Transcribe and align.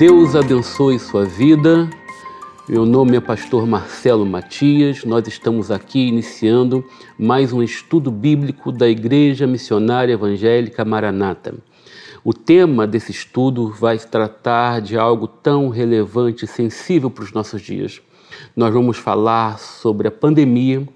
Deus 0.00 0.34
abençoe 0.34 0.98
sua 0.98 1.26
vida. 1.26 1.86
Meu 2.66 2.86
nome 2.86 3.18
é 3.18 3.20
Pastor 3.20 3.66
Marcelo 3.66 4.24
Matias. 4.24 5.04
Nós 5.04 5.28
estamos 5.28 5.70
aqui 5.70 6.08
iniciando 6.08 6.82
mais 7.18 7.52
um 7.52 7.62
estudo 7.62 8.10
bíblico 8.10 8.72
da 8.72 8.88
Igreja 8.88 9.46
Missionária 9.46 10.14
Evangélica 10.14 10.86
Maranata. 10.86 11.54
O 12.24 12.32
tema 12.32 12.86
desse 12.86 13.10
estudo 13.10 13.68
vai 13.68 13.98
tratar 13.98 14.80
de 14.80 14.96
algo 14.96 15.28
tão 15.28 15.68
relevante 15.68 16.46
e 16.46 16.48
sensível 16.48 17.10
para 17.10 17.24
os 17.24 17.32
nossos 17.34 17.60
dias. 17.60 18.00
Nós 18.56 18.72
vamos 18.72 18.96
falar 18.96 19.58
sobre 19.58 20.08
a 20.08 20.10
pandemia 20.10 20.88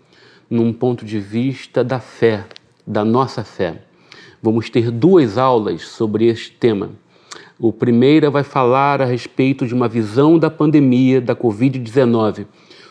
num 0.49 0.73
ponto 0.73 1.05
de 1.05 1.21
vista 1.21 1.85
da 1.85 2.01
fé, 2.01 2.47
da 2.87 3.05
nossa 3.05 3.45
fé. 3.45 3.83
Vamos 4.43 4.71
ter 4.71 4.91
duas 4.91 5.37
aulas 5.37 5.83
sobre 5.83 6.25
este 6.25 6.53
tema. 6.53 7.04
O 7.67 7.73
primeiro 7.73 8.31
vai 8.31 8.45
falar 8.45 9.01
a 9.01 9.07
respeito 9.07 9.67
de 9.67 9.73
uma 9.73 9.89
visão 9.89 10.39
da 10.39 10.51
pandemia 10.51 11.19
da 11.19 11.35
Covid-19, 11.35 12.45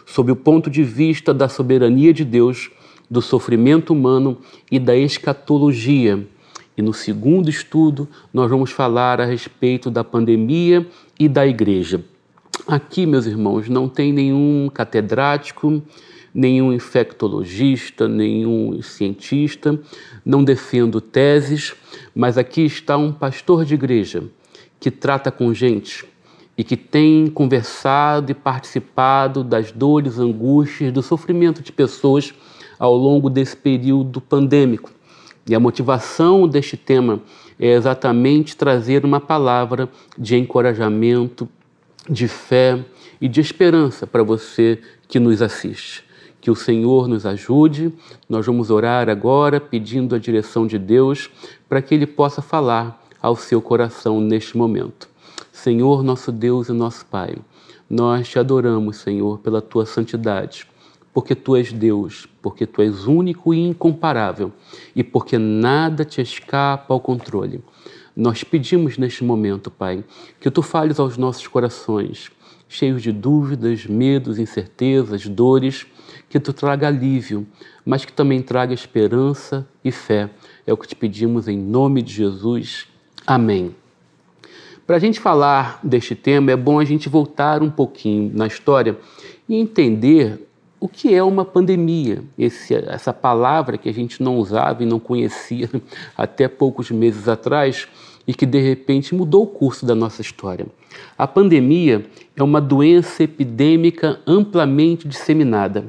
sob 0.03 0.31
o 0.31 0.35
ponto 0.35 0.67
de 0.67 0.81
vista 0.81 1.31
da 1.31 1.47
soberania 1.47 2.11
de 2.11 2.25
Deus, 2.25 2.71
do 3.07 3.21
sofrimento 3.21 3.93
humano 3.93 4.39
e 4.71 4.79
da 4.79 4.95
escatologia. 4.95 6.27
E 6.75 6.81
no 6.81 6.91
segundo 6.91 7.51
estudo, 7.51 8.09
nós 8.33 8.49
vamos 8.49 8.71
falar 8.71 9.21
a 9.21 9.25
respeito 9.25 9.91
da 9.91 10.03
pandemia 10.03 10.87
e 11.19 11.29
da 11.29 11.45
igreja. 11.45 12.03
Aqui, 12.65 13.05
meus 13.05 13.27
irmãos, 13.27 13.69
não 13.69 13.87
tem 13.87 14.11
nenhum 14.11 14.71
catedrático, 14.73 15.83
nenhum 16.33 16.73
infectologista, 16.73 18.07
nenhum 18.07 18.81
cientista, 18.81 19.79
não 20.25 20.43
defendo 20.43 20.99
teses, 20.99 21.75
mas 22.15 22.39
aqui 22.39 22.65
está 22.65 22.97
um 22.97 23.11
pastor 23.11 23.65
de 23.65 23.75
igreja 23.75 24.23
que 24.83 24.91
trata 24.91 25.31
com 25.31 25.53
gente 25.53 26.03
e 26.57 26.63
que 26.63 26.75
tem 26.75 27.27
conversado 27.27 28.33
e 28.33 28.35
participado 28.35 29.41
das 29.41 29.71
dores, 29.71 30.19
angústias, 30.19 30.91
do 30.91 31.01
sofrimento 31.01 31.63
de 31.63 31.71
pessoas 31.71 32.33
ao 32.77 32.93
longo 32.93 33.29
desse 33.29 33.55
período 33.55 34.19
pandêmico. 34.19 34.91
E 35.47 35.55
a 35.55 35.59
motivação 35.59 36.49
deste 36.49 36.75
tema 36.75 37.21
é 37.57 37.69
exatamente 37.69 38.57
trazer 38.57 39.05
uma 39.05 39.21
palavra 39.21 39.87
de 40.17 40.35
encorajamento, 40.35 41.47
de 42.09 42.27
fé 42.27 42.83
e 43.21 43.29
de 43.29 43.39
esperança 43.39 44.05
para 44.05 44.21
você 44.21 44.81
que 45.07 45.17
nos 45.17 45.41
assiste. 45.41 46.03
Que 46.41 46.51
o 46.51 46.55
Senhor 46.55 47.07
nos 47.07 47.25
ajude. 47.25 47.93
Nós 48.27 48.45
vamos 48.45 48.69
orar 48.69 49.07
agora 49.07 49.61
pedindo 49.61 50.13
a 50.13 50.19
direção 50.19 50.67
de 50.67 50.77
Deus 50.77 51.29
para 51.69 51.81
que 51.81 51.95
Ele 51.95 52.05
possa 52.05 52.41
falar 52.41 53.01
ao 53.23 53.37
seu 53.37 53.61
coração 53.61 54.19
neste 54.19 54.57
momento. 54.57 55.07
Senhor, 55.49 56.03
nosso 56.03 56.29
Deus 56.29 56.67
e 56.67 56.73
nosso 56.73 57.05
Pai, 57.05 57.37
nós 57.89 58.27
te 58.27 58.37
adoramos, 58.37 58.97
Senhor, 58.97 59.39
pela 59.39 59.61
tua 59.61 59.85
santidade, 59.85 60.67
porque 61.13 61.33
tu 61.33 61.55
és 61.55 61.71
Deus, 61.71 62.27
porque 62.41 62.65
tu 62.65 62.81
és 62.81 63.07
único 63.07 63.53
e 63.53 63.65
incomparável 63.65 64.51
e 64.93 65.05
porque 65.05 65.37
nada 65.37 66.03
te 66.03 66.19
escapa 66.19 66.93
ao 66.93 66.99
controle. 66.99 67.63
Nós 68.13 68.43
pedimos 68.43 68.97
neste 68.97 69.23
momento, 69.23 69.71
Pai, 69.71 70.03
que 70.41 70.51
tu 70.51 70.61
fales 70.61 70.99
aos 70.99 71.15
nossos 71.15 71.47
corações, 71.47 72.29
cheios 72.67 73.01
de 73.01 73.13
dúvidas, 73.13 73.85
medos, 73.85 74.37
incertezas, 74.37 75.27
dores, 75.29 75.87
que 76.29 76.41
tu 76.41 76.51
traga 76.51 76.87
alívio, 76.87 77.47
mas 77.85 78.03
que 78.03 78.11
também 78.11 78.41
traga 78.41 78.73
esperança 78.73 79.65
e 79.81 79.91
fé. 79.91 80.29
É 80.67 80.73
o 80.73 80.77
que 80.77 80.87
te 80.87 80.95
pedimos 80.95 81.47
em 81.47 81.57
nome 81.57 82.01
de 82.01 82.11
Jesus. 82.11 82.91
Amém. 83.25 83.73
Para 84.85 84.97
a 84.97 84.99
gente 84.99 85.19
falar 85.19 85.79
deste 85.81 86.13
tema, 86.13 86.51
é 86.51 86.57
bom 86.57 86.77
a 86.77 86.83
gente 86.83 87.07
voltar 87.07 87.63
um 87.63 87.69
pouquinho 87.69 88.29
na 88.33 88.47
história 88.47 88.97
e 89.47 89.55
entender 89.55 90.45
o 90.77 90.89
que 90.89 91.13
é 91.15 91.23
uma 91.23 91.45
pandemia, 91.45 92.21
Esse, 92.37 92.75
essa 92.75 93.13
palavra 93.13 93.77
que 93.77 93.87
a 93.87 93.93
gente 93.93 94.21
não 94.21 94.35
usava 94.37 94.83
e 94.83 94.85
não 94.85 94.99
conhecia 94.99 95.69
até 96.17 96.49
poucos 96.49 96.91
meses 96.91 97.29
atrás 97.29 97.87
e 98.27 98.33
que 98.33 98.45
de 98.45 98.59
repente 98.59 99.15
mudou 99.15 99.43
o 99.43 99.47
curso 99.47 99.85
da 99.85 99.95
nossa 99.95 100.21
história. 100.21 100.65
A 101.17 101.25
pandemia 101.25 102.05
é 102.35 102.43
uma 102.43 102.59
doença 102.59 103.23
epidêmica 103.23 104.19
amplamente 104.27 105.07
disseminada. 105.07 105.85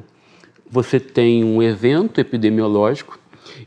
Você 0.71 0.97
tem 0.97 1.43
um 1.43 1.61
evento 1.61 2.21
epidemiológico 2.21 3.19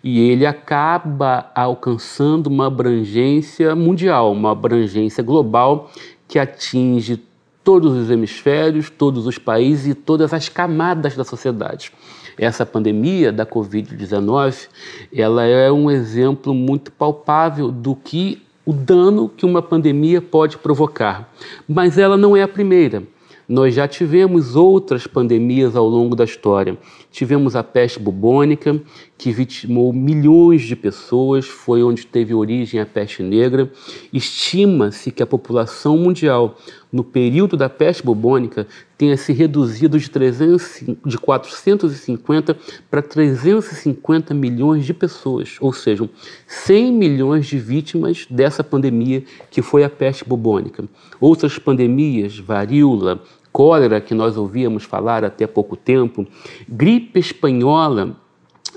e 0.03 0.21
ele 0.21 0.47
acaba 0.47 1.51
alcançando 1.55 2.47
uma 2.49 2.67
abrangência 2.67 3.75
mundial, 3.75 4.33
uma 4.33 4.53
abrangência 4.53 5.23
global 5.23 5.91
que 6.27 6.39
atinge 6.39 7.23
todos 7.65 7.93
os 7.93 8.11
hemisférios, 8.11 8.91
todos 8.91 9.27
os 9.27 9.37
países 9.39 9.89
e 9.89 9.95
todas 9.95 10.33
as 10.33 10.49
camadas 10.49 11.15
da 11.15 11.25
sociedade. 11.25 11.93
Essa 12.39 12.65
pandemia 12.65 13.33
da 13.33 13.45
Covid-19, 13.45 14.69
ela 15.13 15.45
é 15.45 15.71
um 15.71 15.91
exemplo 15.91 16.55
muito 16.55 16.93
palpável 16.93 17.71
do 17.71 17.95
que 17.95 18.41
o 18.65 18.73
dano 18.73 19.29
que 19.29 19.45
uma 19.45 19.61
pandemia 19.61 20.23
pode 20.23 20.57
provocar. 20.59 21.33
Mas 21.69 21.99
ela 21.99 22.17
não 22.17 22.37
é 22.37 22.43
a 22.43 22.49
primeira. 22.49 23.03
Nós 23.49 23.75
já 23.75 23.89
tivemos 23.89 24.55
outras 24.55 25.07
pandemias 25.07 25.75
ao 25.75 25.89
longo 25.89 26.15
da 26.15 26.25
história. 26.25 26.77
Tivemos 27.11 27.57
a 27.57 27.65
peste 27.65 27.99
bubônica, 27.99 28.79
que 29.17 29.33
vitimou 29.33 29.91
milhões 29.91 30.63
de 30.63 30.77
pessoas, 30.77 31.47
foi 31.47 31.83
onde 31.83 32.07
teve 32.07 32.35
origem 32.35 32.79
a 32.79 32.85
peste 32.85 33.23
negra. 33.23 33.73
Estima-se 34.13 35.11
que 35.11 35.23
a 35.23 35.27
população 35.27 35.97
mundial, 35.97 36.59
no 36.93 37.03
período 37.03 37.57
da 37.57 37.71
peste 37.71 38.03
bubônica, 38.05 38.67
tenha 38.99 39.17
se 39.17 39.33
reduzido 39.33 39.99
de, 39.99 40.11
300, 40.11 40.83
de 41.07 41.19
450 41.19 42.57
para 42.91 43.01
350 43.01 44.35
milhões 44.35 44.85
de 44.85 44.93
pessoas, 44.93 45.57
ou 45.61 45.73
seja, 45.73 46.09
100 46.47 46.93
milhões 46.93 47.47
de 47.47 47.59
vítimas 47.59 48.27
dessa 48.29 48.63
pandemia 48.63 49.25
que 49.51 49.63
foi 49.63 49.85
a 49.85 49.91
peste 49.91 50.25
bubônica. 50.25 50.85
Outras 51.21 51.59
pandemias, 51.59 52.39
varíola, 52.39 53.23
cólera, 53.53 54.01
que 54.01 54.15
nós 54.15 54.37
ouvíamos 54.37 54.85
falar 54.85 55.25
até 55.25 55.47
pouco 55.47 55.77
tempo, 55.77 56.27
gripe 56.69 57.19
espanhola, 57.19 58.17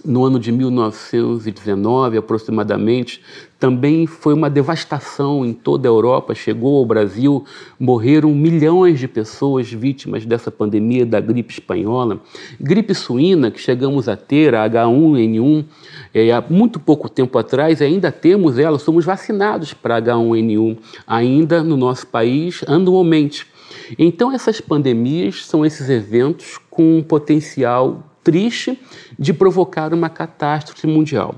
no 0.03 0.25
ano 0.25 0.39
de 0.39 0.51
1919 0.51 2.17
aproximadamente, 2.17 3.21
também 3.59 4.07
foi 4.07 4.33
uma 4.33 4.49
devastação 4.49 5.45
em 5.45 5.53
toda 5.53 5.87
a 5.87 5.91
Europa, 5.91 6.33
chegou 6.33 6.79
ao 6.79 6.85
Brasil, 6.85 7.45
morreram 7.79 8.33
milhões 8.33 8.99
de 8.99 9.07
pessoas 9.07 9.71
vítimas 9.71 10.25
dessa 10.25 10.49
pandemia 10.49 11.05
da 11.05 11.19
gripe 11.19 11.53
espanhola. 11.53 12.19
Gripe 12.59 12.95
suína, 12.95 13.51
que 13.51 13.59
chegamos 13.59 14.09
a 14.09 14.15
ter, 14.15 14.55
a 14.55 14.67
H1N1, 14.67 15.65
é, 16.13 16.31
há 16.31 16.43
muito 16.49 16.79
pouco 16.79 17.07
tempo 17.07 17.37
atrás, 17.37 17.81
ainda 17.81 18.11
temos 18.11 18.57
ela, 18.57 18.79
somos 18.79 19.05
vacinados 19.05 19.73
para 19.73 20.01
H1N1, 20.01 20.77
ainda 21.05 21.63
no 21.63 21.77
nosso 21.77 22.07
país, 22.07 22.63
anualmente. 22.67 23.50
Então, 23.97 24.31
essas 24.31 24.61
pandemias 24.61 25.45
são 25.45 25.65
esses 25.65 25.89
eventos 25.89 26.57
com 26.69 26.97
um 26.97 27.03
potencial 27.03 28.03
triste 28.23 28.79
de 29.17 29.33
provocar 29.33 29.93
uma 29.93 30.09
catástrofe 30.09 30.87
mundial. 30.87 31.35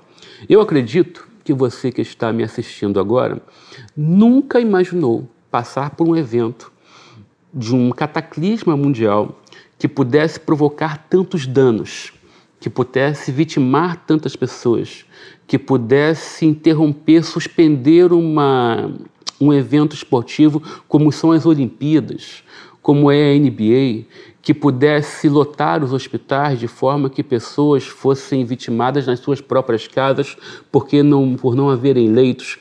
Eu 0.49 0.61
acredito 0.61 1.27
que 1.43 1.53
você 1.53 1.91
que 1.91 2.01
está 2.01 2.31
me 2.31 2.43
assistindo 2.43 2.99
agora 2.99 3.41
nunca 3.95 4.59
imaginou 4.59 5.27
passar 5.51 5.91
por 5.91 6.07
um 6.07 6.15
evento 6.15 6.71
de 7.53 7.75
um 7.75 7.91
cataclisma 7.91 8.75
mundial 8.75 9.39
que 9.77 9.87
pudesse 9.87 10.39
provocar 10.39 11.05
tantos 11.09 11.45
danos, 11.45 12.13
que 12.63 12.69
pudesse 12.69 13.29
vitimar 13.29 14.05
tantas 14.07 14.37
pessoas, 14.37 15.03
que 15.45 15.59
pudesse 15.59 16.45
interromper, 16.45 17.21
suspender 17.21 18.13
uma, 18.13 18.89
um 19.37 19.51
evento 19.51 19.93
esportivo 19.93 20.63
como 20.87 21.11
são 21.11 21.33
as 21.33 21.45
Olimpíadas, 21.45 22.41
como 22.81 23.11
é 23.11 23.33
a 23.33 23.37
NBA, 23.37 24.05
que 24.41 24.53
pudesse 24.53 25.27
lotar 25.27 25.83
os 25.83 25.91
hospitais 25.91 26.57
de 26.57 26.69
forma 26.69 27.09
que 27.09 27.21
pessoas 27.21 27.83
fossem 27.83 28.45
vitimadas 28.45 29.05
nas 29.07 29.19
suas 29.19 29.41
próprias 29.41 29.85
casas 29.85 30.37
porque 30.71 31.03
não, 31.03 31.35
por 31.35 31.55
não 31.55 31.69
haverem 31.69 32.07
leitos. 32.07 32.59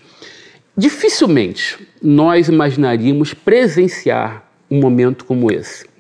Dificilmente 0.77 1.79
nós 2.03 2.49
imaginaríamos 2.49 3.35
presenciar 3.35 4.51
um 4.69 4.81
momento 4.81 5.25
como 5.25 5.49
esse. 5.53 5.92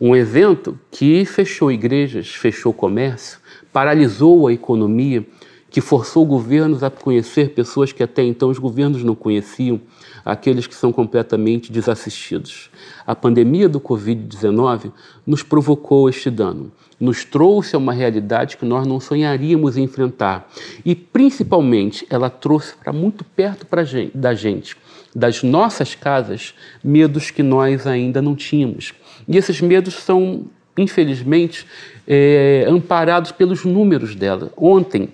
Um 0.00 0.14
evento 0.14 0.78
que 0.90 1.24
fechou 1.24 1.70
igrejas, 1.70 2.28
fechou 2.28 2.72
comércio, 2.72 3.38
paralisou 3.72 4.46
a 4.46 4.52
economia, 4.52 5.26
que 5.74 5.80
forçou 5.80 6.24
governos 6.24 6.84
a 6.84 6.90
conhecer 6.90 7.50
pessoas 7.50 7.90
que 7.90 8.00
até 8.00 8.22
então 8.22 8.48
os 8.48 8.58
governos 8.58 9.02
não 9.02 9.16
conheciam, 9.16 9.80
aqueles 10.24 10.68
que 10.68 10.74
são 10.74 10.92
completamente 10.92 11.72
desassistidos. 11.72 12.70
A 13.04 13.12
pandemia 13.12 13.68
do 13.68 13.80
Covid-19 13.80 14.92
nos 15.26 15.42
provocou 15.42 16.08
este 16.08 16.30
dano, 16.30 16.70
nos 17.00 17.24
trouxe 17.24 17.74
a 17.74 17.78
uma 17.80 17.92
realidade 17.92 18.56
que 18.56 18.64
nós 18.64 18.86
não 18.86 19.00
sonharíamos 19.00 19.76
enfrentar 19.76 20.48
e, 20.84 20.94
principalmente, 20.94 22.06
ela 22.08 22.30
trouxe 22.30 22.74
para 22.76 22.92
muito 22.92 23.24
perto 23.24 23.66
pra 23.66 23.82
gente, 23.82 24.16
da 24.16 24.32
gente, 24.32 24.76
das 25.12 25.42
nossas 25.42 25.94
casas, 25.96 26.54
medos 26.84 27.32
que 27.32 27.42
nós 27.42 27.84
ainda 27.84 28.22
não 28.22 28.36
tínhamos. 28.36 28.94
E 29.26 29.36
esses 29.36 29.60
medos 29.60 29.94
são, 29.94 30.44
infelizmente, 30.76 31.66
é, 32.06 32.66
amparados 32.68 33.32
pelos 33.32 33.64
números 33.64 34.14
dela. 34.14 34.52
Ontem, 34.56 35.08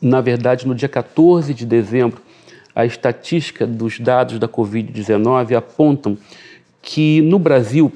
na 0.00 0.20
verdade, 0.20 0.66
no 0.66 0.74
dia 0.74 0.88
14 0.88 1.52
de 1.54 1.66
dezembro, 1.66 2.20
a 2.74 2.86
estatística 2.86 3.66
dos 3.66 4.00
dados 4.00 4.38
da 4.38 4.48
Covid-19 4.48 5.54
apontam 5.54 6.16
que 6.80 7.20
no 7.22 7.38
Brasil 7.38 7.92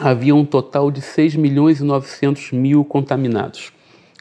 havia 0.00 0.34
um 0.34 0.44
total 0.44 0.90
de 0.90 1.00
6 1.00 1.36
milhões 1.36 1.78
e 1.80 1.84
900 1.84 2.52
mil 2.52 2.84
contaminados, 2.84 3.72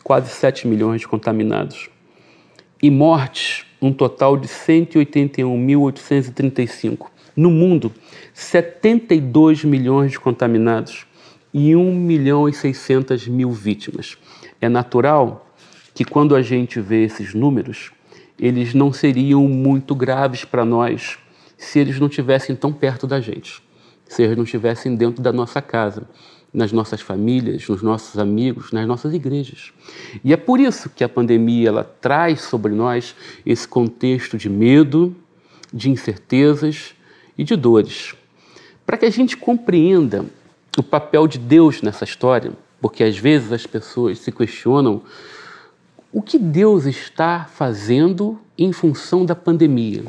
quase 0.03 0.29
7 0.29 0.67
milhões 0.67 1.01
de 1.01 1.07
contaminados. 1.07 1.89
E 2.81 2.89
mortes, 2.89 3.65
um 3.81 3.91
total 3.93 4.37
de 4.37 4.47
181.835. 4.47 7.07
No 7.35 7.49
mundo, 7.49 7.91
72 8.33 9.63
milhões 9.63 10.11
de 10.11 10.19
contaminados 10.19 11.05
e 11.53 11.75
1 11.75 11.95
milhão 11.95 12.47
e 12.47 12.53
600 12.53 13.27
mil 13.27 13.51
vítimas. 13.51 14.17
É 14.59 14.67
natural 14.67 15.47
que 15.93 16.05
quando 16.05 16.35
a 16.35 16.41
gente 16.41 16.79
vê 16.79 17.03
esses 17.03 17.33
números, 17.33 17.91
eles 18.39 18.73
não 18.73 18.91
seriam 18.91 19.47
muito 19.47 19.93
graves 19.93 20.43
para 20.43 20.65
nós 20.65 21.17
se 21.57 21.79
eles 21.79 21.99
não 21.99 22.07
estivessem 22.07 22.55
tão 22.55 22.73
perto 22.73 23.05
da 23.05 23.19
gente, 23.19 23.61
se 24.07 24.23
eles 24.23 24.35
não 24.35 24.43
estivessem 24.43 24.95
dentro 24.95 25.21
da 25.21 25.31
nossa 25.31 25.61
casa, 25.61 26.07
nas 26.53 26.71
nossas 26.71 27.01
famílias, 27.01 27.67
nos 27.69 27.81
nossos 27.81 28.19
amigos, 28.19 28.71
nas 28.71 28.85
nossas 28.85 29.13
igrejas. 29.13 29.71
E 30.23 30.33
é 30.33 30.37
por 30.37 30.59
isso 30.59 30.89
que 30.89 31.03
a 31.03 31.07
pandemia 31.07 31.69
ela 31.69 31.83
traz 31.83 32.41
sobre 32.41 32.73
nós 32.73 33.15
esse 33.45 33.67
contexto 33.67 34.37
de 34.37 34.49
medo, 34.49 35.15
de 35.71 35.89
incertezas 35.89 36.95
e 37.41 37.43
de 37.43 37.55
dores. 37.55 38.13
Para 38.85 38.97
que 38.97 39.05
a 39.05 39.09
gente 39.09 39.35
compreenda 39.35 40.25
o 40.77 40.83
papel 40.83 41.27
de 41.27 41.39
Deus 41.39 41.81
nessa 41.81 42.03
história, 42.03 42.51
porque 42.79 43.03
às 43.03 43.17
vezes 43.17 43.51
as 43.51 43.65
pessoas 43.65 44.19
se 44.19 44.31
questionam 44.31 45.01
o 46.13 46.21
que 46.21 46.37
Deus 46.37 46.85
está 46.85 47.49
fazendo 47.51 48.39
em 48.55 48.71
função 48.71 49.25
da 49.25 49.33
pandemia. 49.33 50.03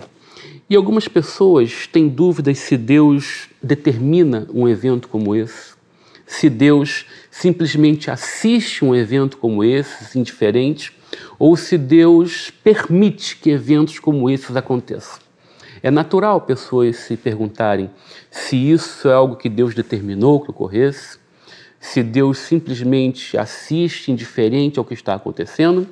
E 0.69 0.77
algumas 0.77 1.09
pessoas 1.09 1.87
têm 1.87 2.07
dúvidas 2.07 2.59
se 2.59 2.77
Deus 2.77 3.49
determina 3.63 4.47
um 4.53 4.69
evento 4.69 5.09
como 5.09 5.35
esse, 5.35 5.73
se 6.27 6.51
Deus 6.51 7.07
simplesmente 7.31 8.11
assiste 8.11 8.85
um 8.85 8.95
evento 8.95 9.39
como 9.39 9.65
esse, 9.65 10.19
indiferente, 10.19 10.93
ou 11.39 11.57
se 11.57 11.79
Deus 11.79 12.51
permite 12.63 13.37
que 13.37 13.49
eventos 13.49 13.99
como 13.99 14.29
esses 14.29 14.55
aconteçam. 14.55 15.32
É 15.83 15.91
natural 15.91 16.41
pessoas 16.43 16.97
se 16.97 17.17
perguntarem 17.17 17.91
se 18.31 18.57
isso 18.57 19.09
é 19.09 19.13
algo 19.13 19.37
que 19.37 19.49
Deus 19.49 19.75
determinou 19.75 20.41
que 20.41 20.51
ocorresse, 20.51 21.19
se 21.81 22.03
Deus 22.03 22.39
simplesmente 22.39 23.37
assiste 23.37 24.13
indiferente 24.13 24.79
ao 24.79 24.85
que 24.85 24.95
está 24.95 25.15
acontecendo, 25.15 25.89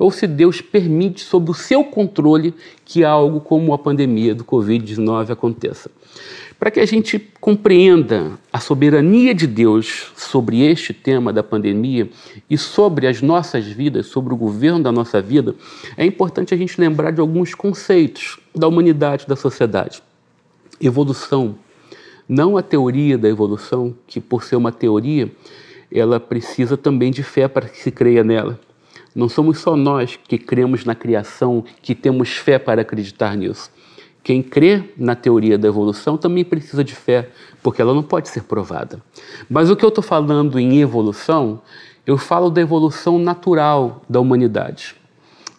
ou 0.00 0.10
se 0.10 0.26
Deus 0.26 0.62
permite, 0.62 1.20
sob 1.20 1.50
o 1.50 1.54
seu 1.54 1.84
controle, 1.84 2.54
que 2.86 3.04
algo 3.04 3.38
como 3.38 3.74
a 3.74 3.78
pandemia 3.78 4.34
do 4.34 4.42
Covid-19 4.42 5.30
aconteça. 5.30 5.90
Para 6.58 6.70
que 6.70 6.80
a 6.80 6.86
gente 6.86 7.18
compreenda 7.38 8.32
a 8.50 8.58
soberania 8.58 9.34
de 9.34 9.46
Deus 9.46 10.10
sobre 10.16 10.62
este 10.62 10.94
tema 10.94 11.34
da 11.34 11.42
pandemia 11.42 12.08
e 12.48 12.56
sobre 12.56 13.06
as 13.06 13.20
nossas 13.20 13.66
vidas, 13.66 14.06
sobre 14.06 14.32
o 14.32 14.36
governo 14.38 14.82
da 14.82 14.90
nossa 14.90 15.20
vida, 15.20 15.54
é 15.98 16.04
importante 16.06 16.54
a 16.54 16.56
gente 16.56 16.80
lembrar 16.80 17.10
de 17.10 17.20
alguns 17.20 17.54
conceitos 17.54 18.40
da 18.54 18.66
humanidade, 18.66 19.26
da 19.26 19.36
sociedade. 19.36 20.02
Evolução, 20.80 21.56
não 22.26 22.56
a 22.56 22.62
teoria 22.62 23.18
da 23.18 23.28
evolução, 23.28 23.94
que 24.06 24.18
por 24.18 24.44
ser 24.44 24.56
uma 24.56 24.72
teoria, 24.72 25.30
ela 25.92 26.18
precisa 26.18 26.76
também 26.76 27.10
de 27.10 27.22
fé 27.22 27.48
para 27.48 27.68
que 27.68 27.82
se 27.82 27.90
creia 27.90 28.24
nela. 28.24 28.58
Não 29.14 29.28
somos 29.28 29.58
só 29.58 29.76
nós 29.76 30.18
que 30.28 30.38
cremos 30.38 30.84
na 30.84 30.94
criação, 30.94 31.64
que 31.82 31.94
temos 31.94 32.30
fé 32.30 32.58
para 32.58 32.82
acreditar 32.82 33.36
nisso. 33.36 33.70
Quem 34.22 34.42
crê 34.42 34.84
na 34.96 35.14
teoria 35.14 35.56
da 35.56 35.66
evolução 35.66 36.16
também 36.16 36.44
precisa 36.44 36.84
de 36.84 36.94
fé, 36.94 37.30
porque 37.62 37.80
ela 37.80 37.94
não 37.94 38.02
pode 38.02 38.28
ser 38.28 38.44
provada. 38.44 39.02
Mas 39.48 39.70
o 39.70 39.76
que 39.76 39.84
eu 39.84 39.88
estou 39.88 40.04
falando 40.04 40.58
em 40.58 40.80
evolução, 40.80 41.60
eu 42.06 42.18
falo 42.18 42.50
da 42.50 42.60
evolução 42.60 43.18
natural 43.18 44.02
da 44.08 44.20
humanidade, 44.20 44.94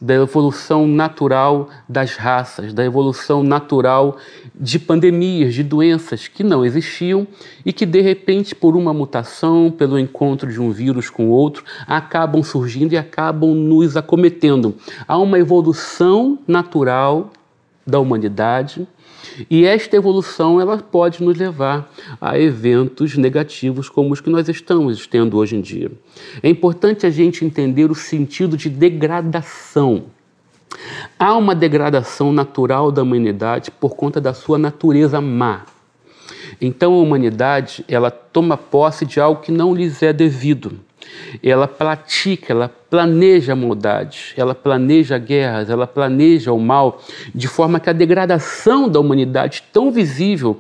da 0.02 0.16
evolução 0.16 0.88
natural 0.88 1.70
das 1.88 2.16
raças, 2.16 2.74
da 2.74 2.84
evolução 2.84 3.44
natural 3.44 4.18
de 4.56 4.80
pandemias, 4.80 5.54
de 5.54 5.64
doenças 5.64 6.28
que 6.28 6.44
não 6.44 6.66
existiam 6.66 7.28
e 7.64 7.72
que, 7.72 7.86
de 7.86 8.02
repente, 8.02 8.56
por 8.56 8.76
uma 8.76 8.94
mutação, 8.94 9.70
pelo 9.70 10.00
encontro 10.00 10.52
de 10.52 10.60
um 10.60 10.72
vírus 10.72 11.08
com 11.08 11.30
outro, 11.30 11.64
acabam 11.86 12.42
surgindo 12.42 12.94
e 12.94 12.98
acabam 12.98 13.54
nos 13.54 13.96
acometendo. 13.96 14.76
Há 15.08 15.20
uma 15.20 15.38
evolução 15.38 16.40
natural 16.48 17.30
da 17.86 18.00
humanidade 18.00 18.88
e 19.50 19.66
esta 19.66 19.96
evolução 19.96 20.60
ela 20.60 20.78
pode 20.78 21.24
nos 21.24 21.38
levar 21.38 21.92
a 22.20 22.38
eventos 22.38 23.16
negativos 23.18 23.90
como 23.90 24.14
os 24.14 24.22
que 24.22 24.30
nós 24.30 24.48
estamos 24.50 25.08
tendo 25.08 25.38
hoje 25.38 25.56
em 25.56 25.62
dia. 25.62 25.92
É 26.42 26.50
importante 26.50 27.06
a 27.06 27.10
gente 27.10 27.46
entender 27.46 27.90
o 27.90 27.96
sentido 27.96 28.58
de 28.58 28.70
degradação. 28.70 30.06
Há 31.18 31.36
uma 31.36 31.54
degradação 31.54 32.32
natural 32.32 32.92
da 32.92 33.04
humanidade 33.04 33.72
por 33.72 33.96
conta 33.96 34.20
da 34.20 34.34
sua 34.34 34.58
natureza 34.58 35.20
má. 35.20 35.66
Então 36.60 36.94
a 36.94 36.98
humanidade 36.98 37.84
ela 37.88 38.12
toma 38.12 38.58
posse 38.58 39.06
de 39.06 39.20
algo 39.20 39.42
que 39.42 39.52
não 39.52 39.74
lhes 39.74 40.02
é 40.04 40.12
devido 40.14 40.80
ela 41.44 41.68
pratica, 41.68 42.54
ela 42.54 42.70
planeja 42.90 43.54
a 43.54 43.56
maldade, 43.56 44.34
ela 44.36 44.54
planeja 44.54 45.18
guerras, 45.18 45.70
ela 45.70 45.88
planeja 45.88 46.52
o 46.52 46.60
mal, 46.60 47.02
de 47.34 47.48
forma 47.48 47.80
que 47.80 47.90
a 47.90 47.94
degradação 47.94 48.90
da 48.90 49.00
humanidade 49.00 49.64
tão 49.72 49.92
visível 49.92 50.60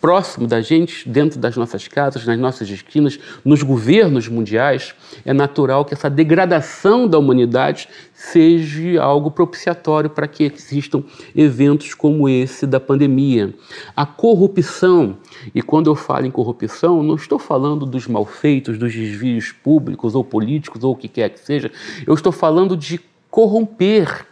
próximo 0.00 0.46
da 0.46 0.60
gente, 0.60 1.08
dentro 1.08 1.38
das 1.38 1.56
nossas 1.56 1.86
casas, 1.86 2.24
nas 2.24 2.38
nossas 2.38 2.68
esquinas, 2.68 3.18
nos 3.44 3.62
governos 3.62 4.28
mundiais, 4.28 4.94
é 5.24 5.32
natural 5.32 5.84
que 5.84 5.92
essa 5.92 6.08
degradação 6.08 7.06
da 7.06 7.18
humanidade 7.18 7.88
seja 8.14 9.02
algo 9.02 9.30
propiciatório 9.30 10.08
para 10.08 10.26
que 10.26 10.44
existam 10.44 11.02
eventos 11.36 11.94
como 11.94 12.28
esse 12.28 12.66
da 12.66 12.80
pandemia. 12.80 13.54
A 13.94 14.06
corrupção, 14.06 15.18
e 15.54 15.60
quando 15.60 15.90
eu 15.90 15.94
falo 15.94 16.26
em 16.26 16.30
corrupção, 16.30 17.02
não 17.02 17.14
estou 17.14 17.38
falando 17.38 17.84
dos 17.84 18.06
malfeitos, 18.06 18.78
dos 18.78 18.94
desvios 18.94 19.52
públicos 19.52 20.14
ou 20.14 20.24
políticos 20.24 20.82
ou 20.82 20.92
o 20.92 20.96
que 20.96 21.08
quer 21.08 21.28
que 21.30 21.40
seja, 21.40 21.70
eu 22.06 22.14
estou 22.14 22.32
falando 22.32 22.76
de 22.76 23.00
corromper 23.30 24.26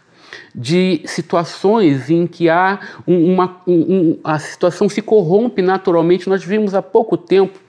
de 0.53 1.01
situações 1.05 2.09
em 2.09 2.25
que 2.25 2.49
há 2.49 2.79
uma, 3.05 3.61
um, 3.67 4.17
a 4.23 4.39
situação 4.39 4.89
se 4.89 5.01
corrompe 5.01 5.61
naturalmente. 5.61 6.29
Nós 6.29 6.43
vimos 6.43 6.73
há 6.73 6.81
pouco 6.81 7.17
tempo 7.17 7.59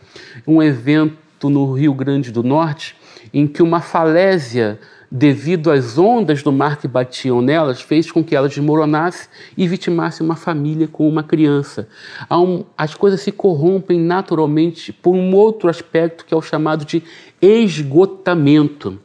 um 0.47 0.63
evento 0.63 1.49
no 1.49 1.73
Rio 1.73 1.95
Grande 1.95 2.31
do 2.31 2.43
Norte 2.43 2.97
em 3.33 3.47
que 3.47 3.63
uma 3.63 3.81
falésia 3.81 4.79
devido 5.11 5.73
às 5.73 5.99
ondas 5.99 6.43
do 6.43 6.53
mar 6.53 6.77
que 6.77 6.87
batiam 6.87 7.43
nelas, 7.43 7.81
fez 7.81 8.13
com 8.13 8.23
que 8.23 8.37
ela 8.37 8.49
desmoronasse 8.49 9.29
e 9.57 9.67
vitimasse 9.67 10.23
uma 10.23 10.37
família 10.37 10.87
com 10.87 11.09
uma 11.09 11.23
criança. 11.23 11.89
As 12.79 12.95
coisas 12.95 13.21
se 13.21 13.33
corrompem 13.33 13.99
naturalmente 13.99 14.93
por 14.93 15.17
um 15.17 15.35
outro 15.35 15.69
aspecto 15.69 16.25
que 16.25 16.33
é 16.33 16.37
o 16.37 16.43
chamado 16.43 16.85
de 16.85 17.03
esgotamento. 17.43 19.01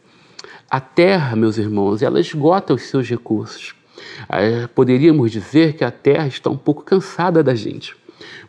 A 0.69 0.79
terra, 0.79 1.35
meus 1.35 1.57
irmãos, 1.57 2.01
ela 2.01 2.19
esgota 2.19 2.73
os 2.73 2.83
seus 2.83 3.07
recursos. 3.07 3.75
Ah, 4.27 4.67
poderíamos 4.73 5.31
dizer 5.31 5.73
que 5.73 5.83
a 5.83 5.91
terra 5.91 6.27
está 6.27 6.49
um 6.49 6.57
pouco 6.57 6.83
cansada 6.83 7.43
da 7.43 7.53
gente, 7.53 7.95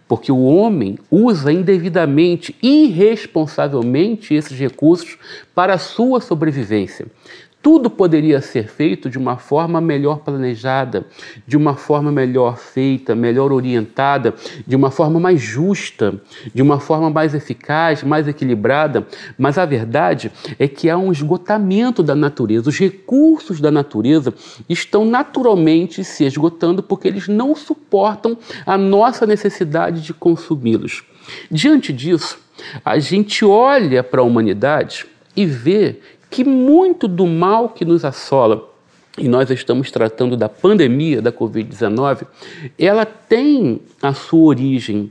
porque 0.09 0.33
o 0.33 0.45
homem 0.45 0.99
usa 1.11 1.53
indevidamente, 1.53 2.57
irresponsavelmente 2.63 4.35
esses 4.35 4.59
recursos 4.59 5.19
para 5.55 5.75
a 5.75 5.79
sua 5.79 6.21
sobrevivência. 6.21 7.07
Tudo 7.67 7.91
poderia 7.91 8.41
ser 8.41 8.69
feito 8.69 9.11
de 9.11 9.19
uma 9.19 9.39
forma 9.39 9.81
melhor 9.81 10.21
planejada, 10.21 11.05
de 11.45 11.57
uma 11.57 11.75
forma 11.75 12.13
melhor 12.13 12.57
feita, 12.57 13.13
melhor 13.13 13.51
orientada, 13.51 14.35
de 14.65 14.77
uma 14.77 14.89
forma 14.89 15.19
mais 15.19 15.41
justa, 15.41 16.15
de 16.55 16.63
uma 16.63 16.79
forma 16.79 17.11
mais 17.11 17.35
eficaz, 17.35 18.05
mais 18.05 18.29
equilibrada. 18.29 19.05
Mas 19.37 19.59
a 19.59 19.67
verdade 19.67 20.31
é 20.61 20.69
que 20.69 20.89
há 20.89 20.97
um 20.97 21.11
esgotamento 21.11 22.05
da 22.05 22.15
natureza. 22.15 22.69
Os 22.69 22.79
recursos 22.79 23.61
da 23.61 23.73
natureza 23.73 24.33
estão 24.69 25.05
naturalmente 25.05 26.05
se 26.05 26.23
esgotando 26.23 26.85
porque 26.85 27.09
eles 27.09 27.27
não 27.27 27.57
suportam 27.57 28.39
a 28.65 28.79
nossa 28.79 29.27
necessidade 29.27 30.03
de 30.03 30.15
consumi-los. 30.15 31.03
Diante 31.51 31.93
disso, 31.93 32.39
a 32.85 32.97
gente 33.01 33.45
olha 33.45 34.05
para 34.05 34.21
a 34.21 34.25
humanidade 34.25 35.05
e 35.37 35.45
vê 35.45 36.01
que 36.31 36.45
muito 36.45 37.07
do 37.09 37.27
mal 37.27 37.69
que 37.69 37.85
nos 37.85 38.05
assola, 38.05 38.69
e 39.19 39.29
nós 39.29 39.51
estamos 39.51 39.91
tratando 39.91 40.37
da 40.37 40.49
pandemia 40.49 41.23
da 41.23 41.33
Covid-19, 41.33 42.27
ela 42.79 43.07
tem 43.07 43.81
a 44.03 44.13
sua 44.13 44.45
origem, 44.49 45.11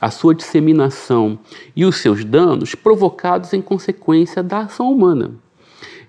a 0.00 0.10
sua 0.10 0.34
disseminação 0.34 1.38
e 1.76 1.84
os 1.84 1.96
seus 1.96 2.24
danos 2.24 2.74
provocados 2.74 3.52
em 3.52 3.60
consequência 3.60 4.42
da 4.42 4.60
ação 4.60 4.90
humana. 4.90 5.32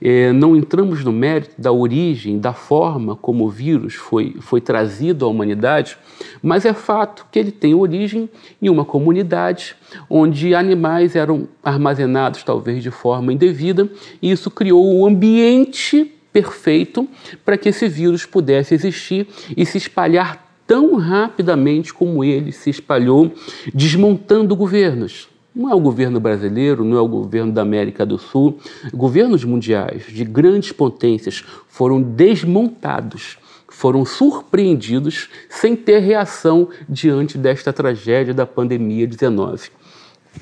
É, 0.05 0.33
não 0.33 0.53
entramos 0.53 1.01
no 1.01 1.13
mérito 1.13 1.53
da 1.57 1.72
origem, 1.72 2.38
da 2.38 2.51
forma 2.51 3.15
como 3.15 3.45
o 3.45 3.50
vírus 3.50 3.93
foi, 3.93 4.36
foi 4.41 4.60
trazido 4.60 5.24
à 5.24 5.29
humanidade, 5.29 5.98
mas 6.41 6.65
é 6.65 6.74
fato 6.74 7.25
que 7.31 7.39
ele 7.39 7.53
tem 7.53 7.74
origem 7.74 8.29
em 8.62 8.67
uma 8.67 8.83
comunidade 8.83 9.77
onde 10.10 10.53
animais 10.53 11.15
eram 11.15 11.48
armazenados 11.63 12.43
talvez 12.43 12.83
de 12.83 12.91
forma 12.91 13.31
indevida, 13.31 13.89
e 14.22 14.29
isso 14.29 14.51
criou 14.51 14.93
um 14.93 15.05
ambiente 15.05 16.12
perfeito 16.33 17.07
para 17.45 17.57
que 17.57 17.69
esse 17.69 17.88
vírus 17.88 18.25
pudesse 18.25 18.74
existir 18.74 19.25
e 19.55 19.65
se 19.65 19.77
espalhar 19.77 20.53
tão 20.67 20.98
rapidamente 20.98 21.93
como 21.93 22.25
ele 22.25 22.51
se 22.51 22.69
espalhou, 22.69 23.31
desmontando 23.74 24.53
governos. 24.53 25.29
Não 25.55 25.69
é 25.69 25.75
o 25.75 25.79
governo 25.79 26.19
brasileiro, 26.19 26.83
não 26.83 26.98
é 26.98 27.01
o 27.01 27.07
governo 27.07 27.51
da 27.51 27.62
América 27.62 28.03
do 28.03 28.17
Sul. 28.17 28.57
Governos 28.91 29.43
mundiais 29.43 30.05
de 30.07 30.25
grandes 30.25 30.72
potências 30.72 31.43
foram 31.67 32.01
desmontados, 32.01 33.38
foram 33.67 34.03
surpreendidos 34.03 35.29
sem 35.50 35.75
ter 35.75 36.00
reação 36.00 36.69
diante 36.89 37.38
desta 37.38 37.72
tragédia 37.72 38.33
da 38.33 38.48
pandemia 38.48 39.05
19. 39.05 39.69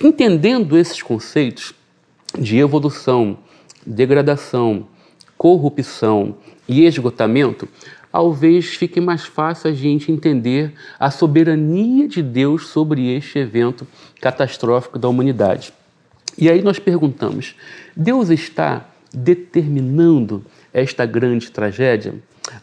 Entendendo 0.02 0.78
esses 0.78 1.02
conceitos 1.02 1.74
de 2.40 2.58
evolução, 2.58 3.38
degradação, 3.86 4.88
corrupção 5.38 6.36
e 6.70 6.86
esgotamento, 6.86 7.68
talvez 8.12 8.66
fique 8.76 9.00
mais 9.00 9.24
fácil 9.24 9.70
a 9.70 9.74
gente 9.74 10.12
entender 10.12 10.74
a 11.00 11.10
soberania 11.10 12.08
de 12.08 12.22
Deus 12.22 12.68
sobre 12.68 13.16
este 13.16 13.40
evento 13.40 13.88
catastrófico 14.20 15.00
da 15.00 15.08
humanidade. 15.08 15.74
E 16.38 16.50
aí 16.50 16.62
nós 16.62 16.80
perguntamos: 16.80 17.56
Deus 17.96 18.30
está 18.30 18.86
determinando 19.14 20.44
esta 20.74 21.06
grande 21.06 21.52
tragédia? 21.52 22.16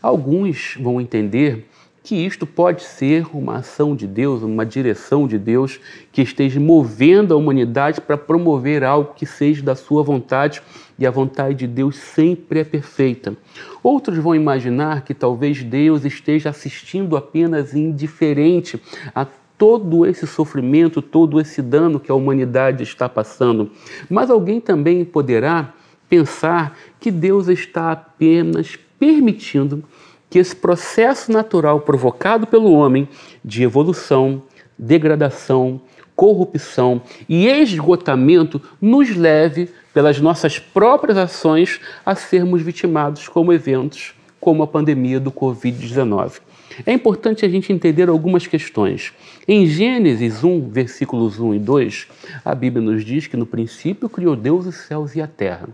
Alguns 0.02 0.76
vão 0.78 1.00
entender 1.00 1.66
que 2.08 2.16
isto 2.16 2.46
pode 2.46 2.84
ser 2.84 3.26
uma 3.36 3.56
ação 3.56 3.94
de 3.94 4.06
Deus, 4.06 4.42
uma 4.42 4.64
direção 4.64 5.28
de 5.28 5.36
Deus 5.36 5.78
que 6.10 6.22
esteja 6.22 6.58
movendo 6.58 7.34
a 7.34 7.36
humanidade 7.36 8.00
para 8.00 8.16
promover 8.16 8.82
algo 8.82 9.12
que 9.12 9.26
seja 9.26 9.62
da 9.62 9.74
sua 9.74 10.02
vontade 10.02 10.62
e 10.98 11.06
a 11.06 11.10
vontade 11.10 11.54
de 11.54 11.66
Deus 11.66 11.96
sempre 11.96 12.60
é 12.60 12.64
perfeita. 12.64 13.36
Outros 13.82 14.16
vão 14.16 14.34
imaginar 14.34 15.02
que 15.02 15.12
talvez 15.12 15.62
Deus 15.62 16.06
esteja 16.06 16.48
assistindo 16.48 17.14
apenas 17.14 17.74
indiferente 17.74 18.80
a 19.14 19.26
todo 19.58 20.06
esse 20.06 20.26
sofrimento, 20.26 21.02
todo 21.02 21.38
esse 21.38 21.60
dano 21.60 22.00
que 22.00 22.10
a 22.10 22.14
humanidade 22.14 22.82
está 22.82 23.06
passando. 23.06 23.70
Mas 24.08 24.30
alguém 24.30 24.62
também 24.62 25.04
poderá 25.04 25.74
pensar 26.08 26.74
que 26.98 27.10
Deus 27.10 27.48
está 27.48 27.92
apenas 27.92 28.78
permitindo 28.98 29.84
que 30.30 30.38
esse 30.38 30.54
processo 30.54 31.32
natural 31.32 31.80
provocado 31.80 32.46
pelo 32.46 32.72
homem 32.72 33.08
de 33.44 33.62
evolução, 33.62 34.42
degradação, 34.78 35.80
corrupção 36.14 37.00
e 37.28 37.46
esgotamento 37.46 38.60
nos 38.80 39.14
leve, 39.14 39.68
pelas 39.94 40.20
nossas 40.20 40.58
próprias 40.58 41.16
ações, 41.16 41.80
a 42.04 42.14
sermos 42.14 42.62
vitimados 42.62 43.28
como 43.28 43.52
eventos 43.52 44.14
como 44.40 44.62
a 44.62 44.66
pandemia 44.66 45.18
do 45.18 45.32
Covid-19. 45.32 46.40
É 46.86 46.92
importante 46.92 47.44
a 47.44 47.48
gente 47.48 47.72
entender 47.72 48.08
algumas 48.08 48.46
questões. 48.46 49.12
Em 49.46 49.66
Gênesis 49.66 50.44
1, 50.44 50.68
versículos 50.70 51.40
1 51.40 51.54
e 51.54 51.58
2, 51.58 52.06
a 52.44 52.54
Bíblia 52.54 52.84
nos 52.84 53.04
diz 53.04 53.26
que 53.26 53.36
no 53.36 53.46
princípio 53.46 54.08
criou 54.08 54.36
Deus 54.36 54.66
os 54.66 54.76
céus 54.76 55.16
e 55.16 55.20
a 55.20 55.26
terra. 55.26 55.68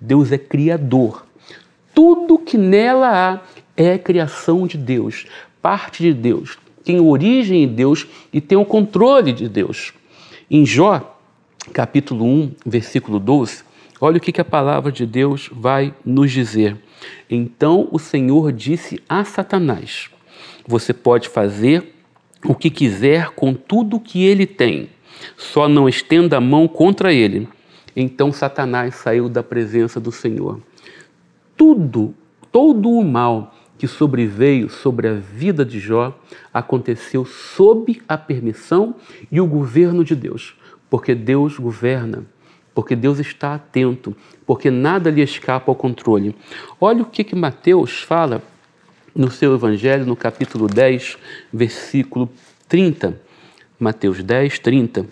Deus 0.00 0.32
é 0.32 0.38
criador. 0.38 1.26
Tudo 1.94 2.38
que 2.38 2.56
nela 2.56 3.08
há 3.08 3.57
é 3.78 3.96
criação 3.96 4.66
de 4.66 4.76
Deus, 4.76 5.24
parte 5.62 6.02
de 6.02 6.12
Deus, 6.12 6.58
tem 6.82 6.98
origem 6.98 7.62
em 7.62 7.68
Deus 7.68 8.08
e 8.32 8.40
tem 8.40 8.58
o 8.58 8.64
controle 8.64 9.32
de 9.32 9.48
Deus. 9.48 9.94
Em 10.50 10.66
Jó, 10.66 11.16
capítulo 11.72 12.24
1, 12.24 12.52
versículo 12.66 13.20
12, 13.20 13.62
olha 14.00 14.16
o 14.16 14.20
que, 14.20 14.32
que 14.32 14.40
a 14.40 14.44
palavra 14.44 14.90
de 14.90 15.06
Deus 15.06 15.48
vai 15.52 15.94
nos 16.04 16.32
dizer. 16.32 16.76
Então 17.30 17.88
o 17.92 18.00
Senhor 18.00 18.50
disse 18.50 19.00
a 19.08 19.22
Satanás: 19.22 20.10
Você 20.66 20.92
pode 20.92 21.28
fazer 21.28 21.94
o 22.44 22.56
que 22.56 22.70
quiser 22.70 23.30
com 23.30 23.54
tudo 23.54 24.00
que 24.00 24.24
ele 24.24 24.46
tem, 24.46 24.88
só 25.36 25.68
não 25.68 25.88
estenda 25.88 26.38
a 26.38 26.40
mão 26.40 26.66
contra 26.66 27.12
ele. 27.12 27.46
Então 27.94 28.32
Satanás 28.32 28.96
saiu 28.96 29.28
da 29.28 29.42
presença 29.42 30.00
do 30.00 30.10
Senhor. 30.10 30.60
Tudo, 31.56 32.12
todo 32.50 32.90
o 32.90 33.04
mal 33.04 33.54
que 33.78 33.86
sobreveio 33.86 34.68
sobre 34.68 35.06
a 35.06 35.14
vida 35.14 35.64
de 35.64 35.78
Jó 35.78 36.18
aconteceu 36.52 37.24
sob 37.24 38.02
a 38.08 38.18
permissão 38.18 38.96
e 39.30 39.40
o 39.40 39.46
governo 39.46 40.02
de 40.02 40.16
Deus, 40.16 40.56
porque 40.90 41.14
Deus 41.14 41.56
governa, 41.56 42.24
porque 42.74 42.96
Deus 42.96 43.20
está 43.20 43.54
atento, 43.54 44.16
porque 44.44 44.68
nada 44.68 45.10
lhe 45.10 45.22
escapa 45.22 45.70
ao 45.70 45.76
controle. 45.76 46.34
Olha 46.80 47.02
o 47.02 47.06
que, 47.06 47.22
que 47.22 47.36
Mateus 47.36 48.02
fala 48.02 48.42
no 49.14 49.30
seu 49.30 49.54
Evangelho, 49.54 50.04
no 50.04 50.16
capítulo 50.16 50.66
10, 50.66 51.16
versículo 51.52 52.28
30. 52.68 53.20
Mateus 53.78 54.24
10, 54.24 54.58
30. 54.58 55.06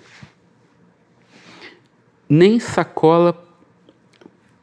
Nem 2.28 2.58
sacola 2.58 3.40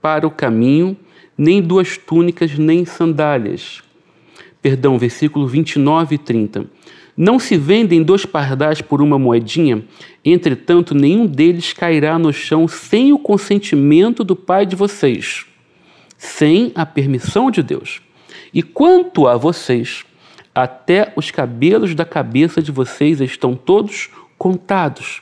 para 0.02 0.28
o 0.28 0.32
caminho, 0.32 0.98
nem 1.38 1.62
duas 1.62 1.98
túnicas, 1.98 2.58
nem 2.58 2.84
sandálias 2.84 3.82
perdão, 4.64 4.98
versículo 4.98 5.46
29 5.46 6.16
e 6.16 6.18
30. 6.18 6.66
Não 7.16 7.38
se 7.38 7.58
vendem 7.58 8.02
dois 8.02 8.26
pardais 8.26 8.82
por 8.82 9.02
uma 9.02 9.20
moedinha, 9.20 9.84
entretanto, 10.26 10.96
nenhum 10.96 11.28
deles 11.28 11.74
cairá 11.74 12.18
no 12.18 12.34
chão 12.34 12.68
sem 12.68 13.12
o 13.14 13.20
consentimento 13.20 14.24
do 14.24 14.36
Pai 14.36 14.66
de 14.66 14.76
vocês, 14.76 15.46
sem 16.18 16.72
a 16.74 16.86
permissão 16.86 17.52
de 17.52 17.62
Deus. 17.62 18.02
E 18.52 18.64
quanto 18.64 19.28
a 19.28 19.38
vocês, 19.38 20.04
até 20.56 21.14
os 21.16 21.30
cabelos 21.30 21.94
da 21.94 22.06
cabeça 22.06 22.62
de 22.62 22.72
vocês 22.72 23.20
estão 23.22 23.56
todos 23.56 24.10
contados. 24.38 25.22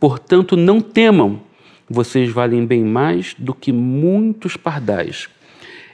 Portanto, 0.00 0.56
não 0.56 0.80
temam, 0.80 1.40
vocês 1.88 2.30
valem 2.30 2.64
bem 2.64 2.82
mais 2.82 3.34
do 3.38 3.54
que 3.54 3.70
muitos 3.70 4.56
pardais. 4.56 5.28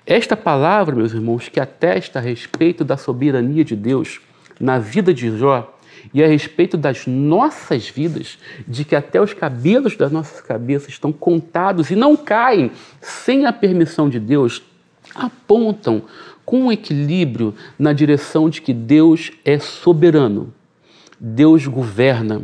Esta 0.06 0.36
palavra, 0.36 0.94
meus 0.94 1.14
irmãos, 1.14 1.48
que 1.48 1.58
atesta 1.58 2.18
a 2.18 2.22
respeito 2.22 2.84
da 2.84 2.96
soberania 2.96 3.64
de 3.64 3.74
Deus 3.74 4.20
na 4.60 4.78
vida 4.78 5.14
de 5.14 5.36
Jó 5.38 5.74
e 6.12 6.22
a 6.22 6.26
respeito 6.26 6.76
das 6.76 7.06
nossas 7.06 7.88
vidas, 7.88 8.38
de 8.68 8.84
que 8.84 8.94
até 8.94 9.18
os 9.18 9.32
cabelos 9.32 9.96
das 9.96 10.12
nossas 10.12 10.42
cabeças 10.42 10.90
estão 10.90 11.10
contados 11.10 11.90
e 11.90 11.96
não 11.96 12.14
caem 12.16 12.70
sem 13.00 13.46
a 13.46 13.52
permissão 13.52 14.10
de 14.10 14.20
Deus, 14.20 14.62
apontam 15.14 16.02
com 16.44 16.64
um 16.64 16.72
equilíbrio 16.72 17.54
na 17.78 17.94
direção 17.94 18.50
de 18.50 18.60
que 18.60 18.74
Deus 18.74 19.32
é 19.42 19.58
soberano. 19.58 20.52
Deus 21.18 21.66
governa, 21.66 22.42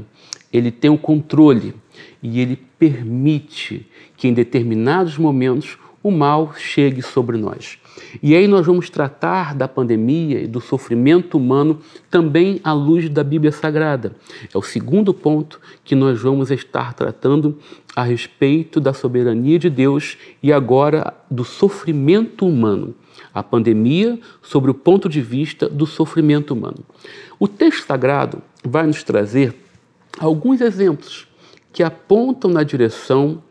ele 0.51 0.71
tem 0.71 0.91
o 0.91 0.97
controle 0.97 1.75
e 2.23 2.41
ele 2.41 2.57
permite 2.79 3.87
que 4.17 4.27
em 4.27 4.33
determinados 4.33 5.19
momentos 5.19 5.77
o 6.03 6.11
mal 6.11 6.55
chegue 6.57 7.03
sobre 7.03 7.37
nós. 7.37 7.79
E 8.23 8.35
aí 8.35 8.49
nós 8.49 8.67
vamos 8.67 8.89
tratar 8.89 9.55
da 9.55 9.69
pandemia 9.69 10.41
e 10.41 10.47
do 10.47 10.61
sofrimento 10.61 11.37
humano 11.37 11.79
também 12.11 12.61
à 12.65 12.73
luz 12.73 13.09
da 13.09 13.23
Bíblia 13.23 13.53
Sagrada. 13.53 14.17
É 14.53 14.57
o 14.57 14.63
segundo 14.63 15.13
ponto 15.13 15.61
que 15.85 15.95
nós 15.95 16.21
vamos 16.21 16.51
estar 16.51 16.95
tratando 16.95 17.59
a 17.95 18.03
respeito 18.03 18.81
da 18.81 18.93
soberania 18.93 19.59
de 19.59 19.69
Deus 19.69 20.17
e 20.43 20.53
agora 20.53 21.15
do 21.31 21.45
sofrimento 21.45 22.47
humano. 22.47 22.95
A 23.35 23.43
pandemia 23.43 24.19
sobre 24.43 24.71
o 24.71 24.75
ponto 24.75 25.09
de 25.09 25.21
vista 25.21 25.69
do 25.69 25.87
sofrimento 25.87 26.53
humano. 26.53 26.79
O 27.39 27.47
texto 27.47 27.87
sagrado 27.87 28.43
vai 28.65 28.87
nos 28.87 29.03
trazer 29.03 29.55
alguns 30.19 30.61
exemplos 30.61 31.29
que 31.73 31.83
apontam 31.83 32.51
na 32.51 32.63
direção 32.63 33.43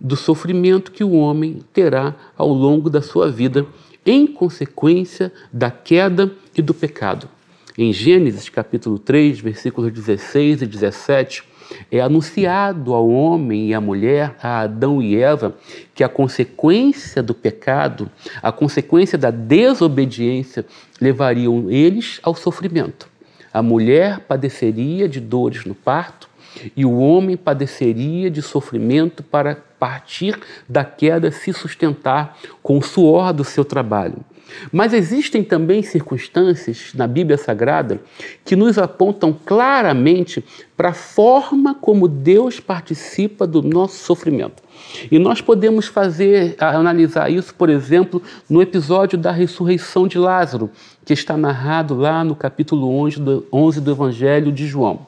do 0.00 0.16
sofrimento 0.16 0.92
que 0.92 1.04
o 1.04 1.12
homem 1.12 1.60
terá 1.72 2.14
ao 2.36 2.48
longo 2.48 2.88
da 2.88 3.02
sua 3.02 3.30
vida 3.30 3.66
em 4.04 4.26
consequência 4.26 5.32
da 5.52 5.70
queda 5.70 6.30
e 6.56 6.62
do 6.62 6.72
pecado. 6.72 7.28
Em 7.76 7.92
Gênesis 7.92 8.48
capítulo 8.48 8.98
3, 8.98 9.38
versículos 9.40 9.92
16 9.92 10.62
e 10.62 10.66
17, 10.66 11.44
é 11.90 12.00
anunciado 12.00 12.94
ao 12.94 13.08
homem 13.08 13.68
e 13.68 13.74
à 13.74 13.80
mulher, 13.80 14.34
a 14.42 14.60
Adão 14.60 15.02
e 15.02 15.16
Eva, 15.16 15.54
que 15.94 16.02
a 16.02 16.08
consequência 16.08 17.22
do 17.22 17.34
pecado, 17.34 18.10
a 18.42 18.50
consequência 18.50 19.18
da 19.18 19.30
desobediência, 19.30 20.64
levariam 21.00 21.70
eles 21.70 22.18
ao 22.22 22.34
sofrimento. 22.34 23.08
A 23.52 23.62
mulher 23.62 24.20
padeceria 24.20 25.08
de 25.08 25.20
dores 25.20 25.64
no 25.64 25.74
parto 25.74 26.28
e 26.76 26.84
o 26.84 26.98
homem 26.98 27.36
padeceria 27.36 28.30
de 28.30 28.42
sofrimento 28.42 29.22
para 29.22 29.67
partir 29.78 30.38
da 30.68 30.84
queda 30.84 31.30
se 31.30 31.52
sustentar 31.52 32.36
com 32.62 32.78
o 32.78 32.82
suor 32.82 33.32
do 33.32 33.44
seu 33.44 33.64
trabalho. 33.64 34.24
Mas 34.72 34.92
existem 34.92 35.42
também 35.42 35.82
circunstâncias 35.82 36.92
na 36.94 37.06
Bíblia 37.06 37.36
Sagrada 37.36 38.00
que 38.44 38.56
nos 38.56 38.78
apontam 38.78 39.32
claramente 39.32 40.44
para 40.76 40.90
a 40.90 40.94
forma 40.94 41.74
como 41.74 42.08
Deus 42.08 42.58
participa 42.58 43.46
do 43.46 43.62
nosso 43.62 43.96
sofrimento. 43.96 44.62
E 45.10 45.18
nós 45.18 45.40
podemos 45.40 45.86
fazer, 45.86 46.56
analisar 46.58 47.30
isso, 47.30 47.54
por 47.54 47.68
exemplo, 47.68 48.22
no 48.48 48.62
episódio 48.62 49.18
da 49.18 49.30
ressurreição 49.30 50.08
de 50.08 50.18
Lázaro, 50.18 50.70
que 51.04 51.12
está 51.12 51.36
narrado 51.36 51.94
lá 51.94 52.24
no 52.24 52.34
capítulo 52.34 52.88
11 53.00 53.20
do, 53.20 53.46
11 53.52 53.80
do 53.80 53.90
Evangelho 53.90 54.52
de 54.52 54.66
João. 54.66 55.06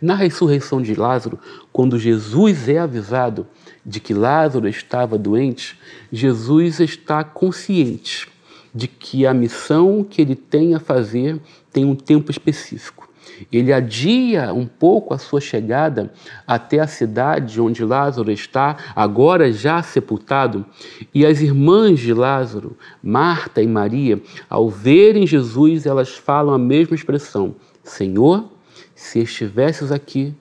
Na 0.00 0.14
ressurreição 0.14 0.82
de 0.82 0.94
Lázaro, 0.94 1.38
quando 1.72 1.98
Jesus 1.98 2.68
é 2.68 2.78
avisado 2.78 3.46
de 3.84 4.00
que 4.00 4.14
Lázaro 4.14 4.68
estava 4.68 5.16
doente, 5.16 5.78
Jesus 6.12 6.80
está 6.80 7.24
consciente 7.24 8.28
de 8.74 8.86
que 8.86 9.26
a 9.26 9.34
missão 9.34 10.04
que 10.04 10.22
ele 10.22 10.36
tem 10.36 10.74
a 10.74 10.80
fazer 10.80 11.40
tem 11.72 11.84
um 11.84 11.94
tempo 11.94 12.30
específico. 12.30 13.08
Ele 13.50 13.72
adia 13.72 14.52
um 14.52 14.66
pouco 14.66 15.14
a 15.14 15.18
sua 15.18 15.40
chegada 15.40 16.12
até 16.46 16.78
a 16.80 16.86
cidade 16.86 17.60
onde 17.60 17.84
Lázaro 17.84 18.30
está, 18.30 18.76
agora 18.94 19.50
já 19.52 19.82
sepultado, 19.82 20.64
e 21.14 21.24
as 21.24 21.40
irmãs 21.40 22.00
de 22.00 22.12
Lázaro, 22.12 22.76
Marta 23.02 23.62
e 23.62 23.66
Maria, 23.66 24.20
ao 24.48 24.68
verem 24.68 25.26
Jesus, 25.26 25.86
elas 25.86 26.10
falam 26.10 26.54
a 26.54 26.58
mesma 26.58 26.94
expressão: 26.94 27.54
Senhor, 27.82 28.50
se 28.94 29.20
estivesses 29.20 29.90
aqui, 29.90 30.34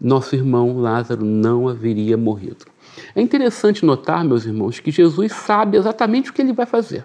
nosso 0.00 0.36
irmão 0.36 0.78
Lázaro 0.78 1.24
não 1.24 1.68
haveria 1.68 2.16
morrido. 2.16 2.73
É 3.14 3.20
interessante 3.20 3.84
notar, 3.84 4.24
meus 4.24 4.44
irmãos, 4.44 4.80
que 4.80 4.90
Jesus 4.90 5.32
sabe 5.32 5.76
exatamente 5.76 6.30
o 6.30 6.32
que 6.32 6.42
ele 6.42 6.52
vai 6.52 6.66
fazer. 6.66 7.04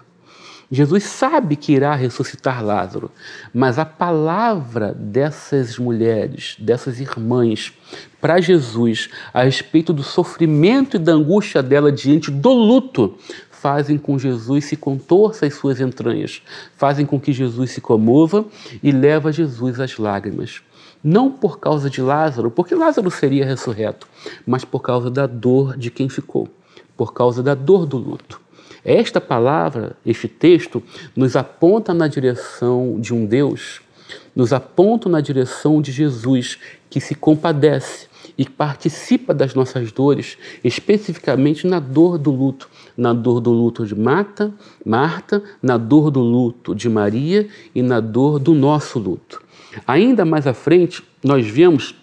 Jesus 0.72 1.02
sabe 1.02 1.56
que 1.56 1.72
irá 1.72 1.96
ressuscitar 1.96 2.64
Lázaro, 2.64 3.10
mas 3.52 3.76
a 3.76 3.84
palavra 3.84 4.94
dessas 4.94 5.76
mulheres, 5.78 6.54
dessas 6.60 7.00
irmãs, 7.00 7.72
para 8.20 8.40
Jesus 8.40 9.10
a 9.34 9.42
respeito 9.42 9.92
do 9.92 10.04
sofrimento 10.04 10.96
e 10.96 11.00
da 11.00 11.12
angústia 11.12 11.60
dela 11.60 11.90
diante 11.90 12.30
do 12.30 12.52
luto, 12.52 13.16
fazem 13.50 13.98
com 13.98 14.16
Jesus 14.16 14.66
se 14.66 14.76
contorça 14.76 15.44
as 15.44 15.54
suas 15.54 15.80
entranhas, 15.80 16.40
fazem 16.76 17.04
com 17.04 17.18
que 17.18 17.32
Jesus 17.32 17.72
se 17.72 17.80
comova 17.80 18.46
e 18.80 18.92
leva 18.92 19.32
Jesus 19.32 19.80
às 19.80 19.98
lágrimas. 19.98 20.62
Não 21.02 21.30
por 21.30 21.58
causa 21.58 21.88
de 21.88 22.02
Lázaro, 22.02 22.50
porque 22.50 22.74
Lázaro 22.74 23.10
seria 23.10 23.46
ressurreto, 23.46 24.06
mas 24.46 24.64
por 24.64 24.80
causa 24.80 25.10
da 25.10 25.26
dor 25.26 25.76
de 25.76 25.90
quem 25.90 26.08
ficou, 26.08 26.48
por 26.96 27.14
causa 27.14 27.42
da 27.42 27.54
dor 27.54 27.86
do 27.86 27.96
luto. 27.96 28.40
Esta 28.84 29.20
palavra, 29.20 29.96
este 30.04 30.28
texto, 30.28 30.82
nos 31.16 31.36
aponta 31.36 31.94
na 31.94 32.06
direção 32.06 33.00
de 33.00 33.14
um 33.14 33.24
Deus, 33.24 33.80
nos 34.34 34.52
aponta 34.52 35.08
na 35.08 35.20
direção 35.20 35.80
de 35.80 35.92
Jesus, 35.92 36.58
que 36.88 37.00
se 37.00 37.14
compadece 37.14 38.08
e 38.36 38.48
participa 38.48 39.34
das 39.34 39.54
nossas 39.54 39.92
dores, 39.92 40.38
especificamente 40.64 41.66
na 41.66 41.78
dor 41.78 42.16
do 42.18 42.30
luto, 42.30 42.68
na 42.96 43.12
dor 43.12 43.40
do 43.40 43.50
luto 43.50 43.86
de 43.86 43.94
Marta, 43.94 44.52
Marta, 44.84 45.42
na 45.62 45.76
dor 45.76 46.10
do 46.10 46.20
luto 46.20 46.74
de 46.74 46.88
Maria 46.88 47.48
e 47.74 47.82
na 47.82 48.00
dor 48.00 48.38
do 48.38 48.54
nosso 48.54 48.98
luto. 48.98 49.42
Ainda 49.86 50.24
mais 50.24 50.46
à 50.46 50.54
frente, 50.54 51.02
nós 51.22 51.46
vemos 51.46 51.94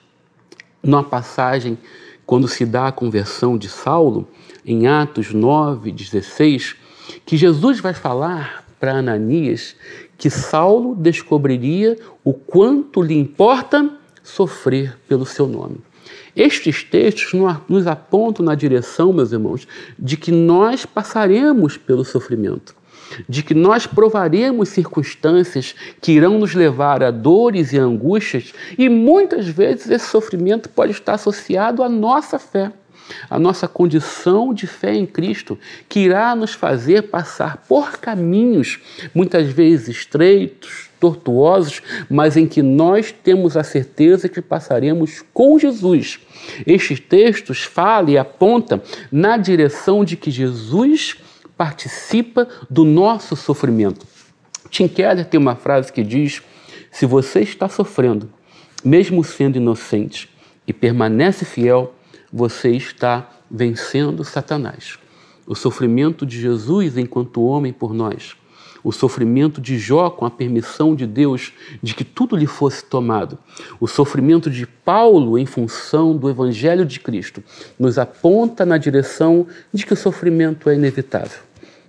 numa 0.82 1.03
passagem 1.03 1.77
quando 2.25 2.47
se 2.47 2.65
dá 2.65 2.88
a 2.88 2.91
conversão 2.91 3.58
de 3.58 3.69
Saulo, 3.69 4.27
em 4.65 4.88
Atos 4.88 5.34
9, 5.34 5.91
16, 5.91 6.75
que 7.25 7.38
Jesus 7.38 7.80
vai 7.80 7.93
falar 7.93 8.65
para 8.80 8.97
Ananias 8.97 9.75
que 10.17 10.30
Saulo 10.30 10.95
descobriria 10.95 11.97
o 12.23 12.34
quanto 12.34 13.01
lhe 13.01 13.17
importa 13.17 13.89
sofrer 14.23 14.97
pelo 15.08 15.25
seu 15.25 15.47
nome. 15.47 15.77
Estes 16.36 16.84
textos 16.84 17.34
nos 17.67 17.88
apontam 17.88 18.45
na 18.45 18.56
direção, 18.56 19.12
meus 19.12 19.32
irmãos, 19.32 19.67
de 19.97 20.15
que 20.15 20.32
nós 20.32 20.86
passaremos 20.86 21.77
pelo 21.77 22.06
sofrimento, 22.06 22.75
de 23.28 23.43
que 23.43 23.54
nós 23.54 23.88
provaremos 23.88 24.70
circunstâncias 24.70 25.76
que 26.02 26.12
irão 26.12 26.38
nos 26.39 26.54
levar 26.54 27.04
a 27.04 27.12
dores 27.12 27.74
e 27.74 27.78
angústias, 27.78 28.54
e 28.78 28.89
muitas 28.89 29.48
vezes 29.48 29.89
esse 29.89 30.08
sofrimento 30.08 30.70
pode 30.70 30.91
estar 30.91 31.13
associado 31.13 31.84
à 31.84 31.89
nossa 31.89 32.39
fé 32.39 32.72
a 33.30 33.39
nossa 33.39 33.67
condição 33.67 34.54
de 34.54 34.67
fé 34.67 34.93
em 34.93 35.06
Cristo, 35.06 35.58
que 35.88 36.02
irá 36.02 36.36
nos 36.36 36.54
fazer 36.54 37.04
passar 37.04 37.63
por 37.67 37.98
caminhos 38.00 38.80
muitas 39.13 39.48
vezes 39.48 39.88
estreitos, 39.88 40.89
tortuosos, 41.00 41.82
mas 42.10 42.36
em 42.36 42.48
que 42.48 42.62
nós 42.62 43.12
temos 43.12 43.56
a 43.56 43.63
certeza 43.63 44.28
que 44.28 44.41
passaremos 44.41 45.24
com 45.34 45.58
Jesus. 45.60 46.20
Estes 46.65 47.00
textos 47.00 47.63
falam 47.63 48.10
e 48.10 48.17
apontam 48.17 48.82
na 49.12 49.38
direção 49.38 50.04
de 50.04 50.17
que 50.17 50.32
Jesus 50.32 51.17
participa 51.58 52.48
do 52.70 52.86
nosso 52.86 53.36
sofrimento. 53.36 54.06
Tim 54.70 54.88
Keller 54.88 55.26
tem 55.26 55.39
uma 55.39 55.56
frase 55.56 55.91
que 55.91 56.04
diz: 56.04 56.41
Se 56.91 57.06
você 57.06 57.41
está 57.41 57.67
sofrendo, 57.67 58.30
mesmo 58.84 59.24
sendo 59.24 59.58
inocente, 59.58 60.30
e 60.67 60.74
permanece 60.74 61.46
fiel, 61.46 61.93
você 62.32 62.72
está 62.72 63.30
vencendo 63.50 64.24
Satanás. 64.24 65.00
O 65.48 65.56
sofrimento 65.56 66.26
de 66.26 66.39
Jesus 66.39 66.98
enquanto 66.98 67.46
homem 67.46 67.72
por 67.72 67.93
nós, 67.93 68.36
o 68.84 68.91
sofrimento 68.91 69.60
de 69.60 69.78
Jó 69.78 70.10
com 70.10 70.26
a 70.26 70.32
permissão 70.32 70.93
de 70.93 71.06
Deus 71.08 71.54
de 71.82 71.96
que 71.96 72.04
tudo 72.04 72.36
lhe 72.36 72.46
fosse 72.46 72.84
tomado, 72.84 73.38
o 73.80 73.88
sofrimento 73.88 74.50
de 74.50 74.65
Paulo 74.67 75.38
em 75.38 75.46
função 75.46 76.15
do 76.15 76.30
Evangelho 76.30 76.86
de 76.86 77.00
Cristo, 77.00 77.43
nos 77.80 77.98
aponta 77.98 78.65
na 78.65 78.78
direção 78.78 79.48
de 79.74 79.86
que 79.86 79.93
o 79.93 79.98
sofrimento 79.98 80.70
é 80.70 80.76
inevitável, 80.76 81.39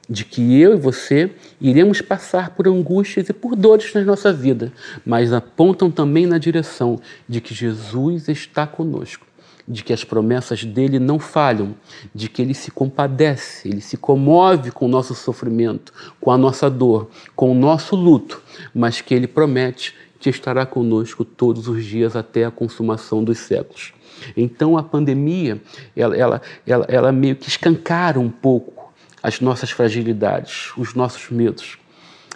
de 0.09 0.25
que 0.25 0.59
eu 0.59 0.75
e 0.75 0.77
você 0.77 1.31
iremos 1.61 2.01
passar 2.01 2.51
por 2.51 2.67
angústias 2.67 3.29
e 3.29 3.33
por 3.33 3.55
dores 3.55 3.93
na 3.93 4.03
nossa 4.03 4.33
vida, 4.33 4.73
mas 5.05 5.33
apontam 5.33 5.91
também 5.91 6.27
na 6.27 6.39
direção 6.39 6.99
de 7.29 7.41
que 7.41 7.55
Jesus 7.55 8.29
está 8.29 8.67
conosco 8.67 9.29
de 9.69 9.85
que 9.85 9.93
as 9.93 10.03
promessas 10.03 10.65
dele 10.65 10.99
não 10.99 11.19
falham, 11.19 11.75
de 12.15 12.29
que 12.29 12.41
ele 12.41 12.55
se 12.55 12.71
compadece, 12.71 13.69
ele 13.69 13.83
se 13.83 13.99
comove 13.99 14.71
com 14.71 14.87
o 14.87 14.89
nosso 14.89 15.15
sofrimento, 15.15 15.93
com 16.19 16.31
a 16.31 16.39
nossa 16.39 16.71
dor, 16.71 17.11
com 17.37 17.53
o 17.53 17.55
nosso 17.55 17.95
luto, 17.95 18.43
mas 18.75 19.03
que 19.03 19.13
ele 19.13 19.27
promete 19.27 19.95
que 20.19 20.31
estará 20.31 20.65
conosco 20.65 21.25
todos 21.25 21.69
os 21.69 21.85
dias 21.85 22.17
até 22.17 22.47
a 22.47 22.51
consumação 22.51 23.23
dos 23.23 23.39
séculos. 23.39 23.93
Então 24.37 24.77
a 24.77 24.83
pandemia, 24.83 25.61
ela, 25.95 26.17
ela, 26.17 26.43
ela, 26.67 26.87
ela 26.89 27.13
meio 27.13 27.37
que 27.37 27.49
escancara 27.49 28.19
um 28.19 28.31
pouco 28.31 28.88
as 29.23 29.41
nossas 29.41 29.71
fragilidades, 29.71 30.73
os 30.77 30.95
nossos 30.95 31.31
medos. 31.31 31.79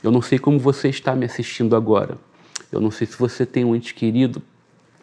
Eu 0.02 0.10
não 0.10 0.22
sei 0.22 0.38
como 0.38 0.58
você 0.58 0.88
está 0.88 1.14
me 1.14 1.24
assistindo 1.24 1.76
agora. 1.76 2.18
Eu 2.70 2.80
não 2.80 2.90
sei 2.90 3.06
se 3.06 3.16
você 3.16 3.46
tem 3.46 3.64
um 3.64 3.76
ente 3.76 3.94
querido 3.94 4.42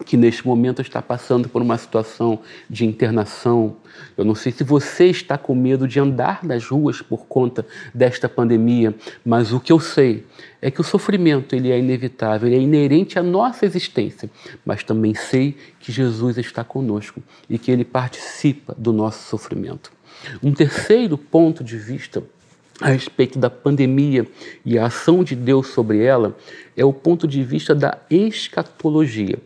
que 0.05 0.17
neste 0.17 0.45
momento 0.45 0.81
está 0.81 1.01
passando 1.01 1.49
por 1.49 1.61
uma 1.61 1.77
situação 1.77 2.39
de 2.69 2.85
internação. 2.85 3.75
Eu 4.17 4.23
não 4.23 4.35
sei 4.35 4.51
se 4.51 4.63
você 4.63 5.05
está 5.05 5.37
com 5.37 5.53
medo 5.53 5.87
de 5.87 5.99
andar 5.99 6.43
nas 6.43 6.65
ruas 6.65 7.01
por 7.01 7.25
conta 7.25 7.65
desta 7.93 8.29
pandemia, 8.29 8.95
mas 9.25 9.51
o 9.51 9.59
que 9.59 9.71
eu 9.71 9.79
sei 9.79 10.25
é 10.61 10.71
que 10.71 10.81
o 10.81 10.83
sofrimento 10.83 11.55
ele 11.55 11.71
é 11.71 11.77
inevitável, 11.77 12.47
ele 12.47 12.57
é 12.57 12.61
inerente 12.61 13.19
à 13.19 13.23
nossa 13.23 13.65
existência, 13.65 14.29
mas 14.65 14.83
também 14.83 15.13
sei 15.13 15.55
que 15.79 15.91
Jesus 15.91 16.37
está 16.37 16.63
conosco 16.63 17.21
e 17.49 17.57
que 17.57 17.71
ele 17.71 17.83
participa 17.83 18.73
do 18.77 18.93
nosso 18.93 19.27
sofrimento. 19.27 19.91
Um 20.41 20.53
terceiro 20.53 21.17
ponto 21.17 21.63
de 21.63 21.77
vista 21.77 22.23
a 22.81 22.89
respeito 22.89 23.37
da 23.37 23.49
pandemia 23.49 24.25
e 24.65 24.77
a 24.77 24.85
ação 24.85 25.23
de 25.23 25.35
Deus 25.35 25.67
sobre 25.67 26.01
ela 26.03 26.35
é 26.75 26.85
o 26.85 26.93
ponto 26.93 27.27
de 27.27 27.43
vista 27.43 27.75
da 27.75 27.97
escatologia. 28.09 29.39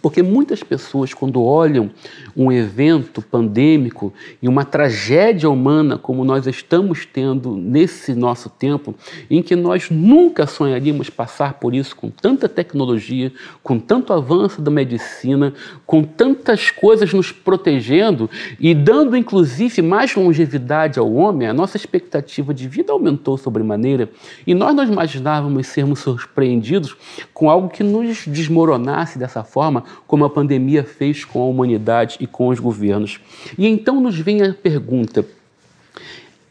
Porque 0.00 0.22
muitas 0.22 0.62
pessoas, 0.62 1.12
quando 1.12 1.42
olham 1.42 1.90
um 2.36 2.50
evento 2.50 3.22
pandêmico 3.22 4.12
e 4.42 4.48
uma 4.48 4.64
tragédia 4.64 5.48
humana 5.48 5.96
como 5.98 6.24
nós 6.24 6.46
estamos 6.46 7.06
tendo 7.06 7.56
nesse 7.56 8.14
nosso 8.14 8.48
tempo, 8.48 8.94
em 9.30 9.42
que 9.42 9.56
nós 9.56 9.90
nunca 9.90 10.46
sonharíamos 10.46 11.10
passar 11.10 11.54
por 11.54 11.74
isso 11.74 11.96
com 11.96 12.10
tanta 12.10 12.48
tecnologia, 12.48 13.32
com 13.62 13.78
tanto 13.78 14.12
avanço 14.12 14.60
da 14.60 14.70
medicina, 14.70 15.52
com 15.86 16.02
tantas 16.02 16.70
coisas 16.70 17.12
nos 17.12 17.32
protegendo 17.32 18.28
e 18.58 18.74
dando 18.74 19.16
inclusive 19.16 19.82
mais 19.82 20.14
longevidade 20.14 20.98
ao 20.98 21.12
homem, 21.12 21.48
a 21.48 21.54
nossa 21.54 21.76
expectativa 21.76 22.52
de 22.52 22.68
vida 22.68 22.92
aumentou 22.92 23.36
sobremaneira 23.36 24.10
e 24.46 24.54
nós 24.54 24.74
não 24.74 24.84
imaginávamos 24.84 25.66
sermos 25.66 26.00
surpreendidos 26.00 26.96
com 27.32 27.48
algo 27.50 27.68
que 27.68 27.82
nos 27.82 28.26
desmoronasse 28.26 29.18
dessa 29.18 29.44
forma 29.44 29.83
como 30.06 30.24
a 30.24 30.30
pandemia 30.30 30.84
fez 30.84 31.24
com 31.24 31.40
a 31.40 31.46
humanidade 31.46 32.16
e 32.20 32.26
com 32.26 32.48
os 32.48 32.58
governos. 32.58 33.20
E 33.56 33.66
então 33.66 34.00
nos 34.00 34.18
vem 34.18 34.42
a 34.42 34.52
pergunta: 34.52 35.24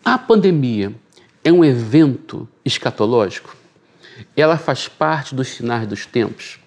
a 0.04 0.18
pandemia 0.18 0.94
é 1.44 1.52
um 1.52 1.64
evento 1.64 2.48
escatológico? 2.64 3.56
Ela 4.36 4.58
faz 4.58 4.88
parte 4.88 5.34
dos 5.34 5.48
sinais 5.50 5.88
dos 5.88 6.06
tempos? 6.06 6.60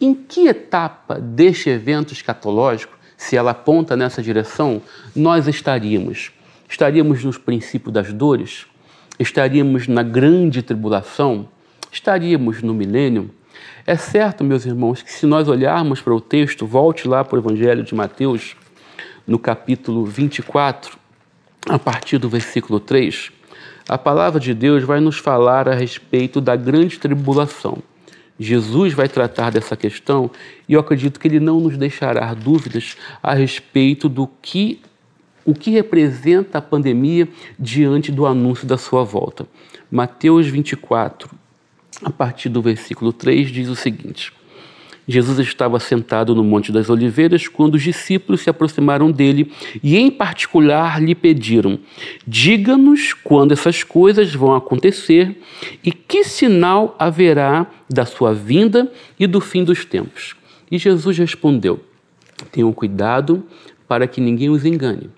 Em 0.00 0.14
que 0.14 0.48
etapa 0.48 1.20
deste 1.20 1.68
evento 1.68 2.12
escatológico, 2.12 2.98
se 3.16 3.36
ela 3.36 3.50
aponta 3.50 3.96
nessa 3.96 4.22
direção, 4.22 4.80
nós 5.14 5.46
estaríamos? 5.46 6.32
Estaríamos 6.68 7.22
nos 7.22 7.36
princípios 7.36 7.92
das 7.92 8.12
dores? 8.12 8.66
Estaríamos 9.18 9.86
na 9.86 10.02
grande 10.02 10.62
tribulação? 10.62 11.48
Estaríamos 11.92 12.62
no 12.62 12.72
milênio? 12.72 13.30
É 13.86 13.96
certo, 13.96 14.44
meus 14.44 14.64
irmãos, 14.66 15.02
que 15.02 15.12
se 15.12 15.26
nós 15.26 15.48
olharmos 15.48 16.00
para 16.00 16.14
o 16.14 16.20
texto, 16.20 16.66
volte 16.66 17.08
lá 17.08 17.24
para 17.24 17.36
o 17.36 17.40
Evangelho 17.40 17.82
de 17.82 17.94
Mateus, 17.94 18.56
no 19.26 19.38
capítulo 19.38 20.04
24, 20.04 20.98
a 21.68 21.78
partir 21.78 22.18
do 22.18 22.28
versículo 22.28 22.80
3, 22.80 23.30
a 23.88 23.98
palavra 23.98 24.40
de 24.40 24.54
Deus 24.54 24.84
vai 24.84 25.00
nos 25.00 25.18
falar 25.18 25.68
a 25.68 25.74
respeito 25.74 26.40
da 26.40 26.56
grande 26.56 26.98
tribulação. 26.98 27.78
Jesus 28.38 28.94
vai 28.94 29.08
tratar 29.08 29.50
dessa 29.50 29.76
questão 29.76 30.30
e 30.68 30.72
eu 30.72 30.80
acredito 30.80 31.20
que 31.20 31.28
ele 31.28 31.38
não 31.38 31.60
nos 31.60 31.76
deixará 31.76 32.32
dúvidas 32.32 32.96
a 33.22 33.34
respeito 33.34 34.08
do 34.08 34.26
que 34.40 34.80
o 35.44 35.54
que 35.54 35.70
representa 35.70 36.58
a 36.58 36.62
pandemia 36.62 37.28
diante 37.58 38.10
do 38.10 38.26
anúncio 38.26 38.66
da 38.66 38.78
sua 38.78 39.04
volta. 39.04 39.46
Mateus 39.90 40.46
24, 40.46 41.30
a 42.02 42.10
partir 42.10 42.48
do 42.48 42.62
versículo 42.62 43.12
3, 43.12 43.50
diz 43.50 43.68
o 43.68 43.76
seguinte: 43.76 44.32
Jesus 45.10 45.40
estava 45.40 45.80
sentado 45.80 46.34
no 46.36 46.44
Monte 46.44 46.70
das 46.70 46.88
Oliveiras 46.88 47.48
quando 47.48 47.74
os 47.74 47.82
discípulos 47.82 48.42
se 48.42 48.50
aproximaram 48.50 49.10
dele 49.10 49.50
e, 49.82 49.96
em 49.96 50.08
particular, 50.10 51.02
lhe 51.02 51.14
pediram: 51.14 51.80
Diga-nos 52.26 53.12
quando 53.12 53.52
essas 53.52 53.82
coisas 53.82 54.32
vão 54.32 54.54
acontecer 54.54 55.36
e 55.82 55.90
que 55.90 56.22
sinal 56.22 56.94
haverá 56.98 57.66
da 57.88 58.06
sua 58.06 58.32
vinda 58.32 58.90
e 59.18 59.26
do 59.26 59.40
fim 59.40 59.64
dos 59.64 59.84
tempos. 59.84 60.36
E 60.70 60.78
Jesus 60.78 61.18
respondeu: 61.18 61.80
Tenham 62.52 62.72
cuidado 62.72 63.44
para 63.88 64.06
que 64.06 64.20
ninguém 64.20 64.48
os 64.48 64.64
engane, 64.64 65.10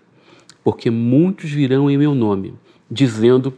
porque 0.65 0.91
muitos 0.91 1.51
virão 1.51 1.91
em 1.91 1.99
meu 1.99 2.15
nome, 2.15 2.55
dizendo: 2.91 3.53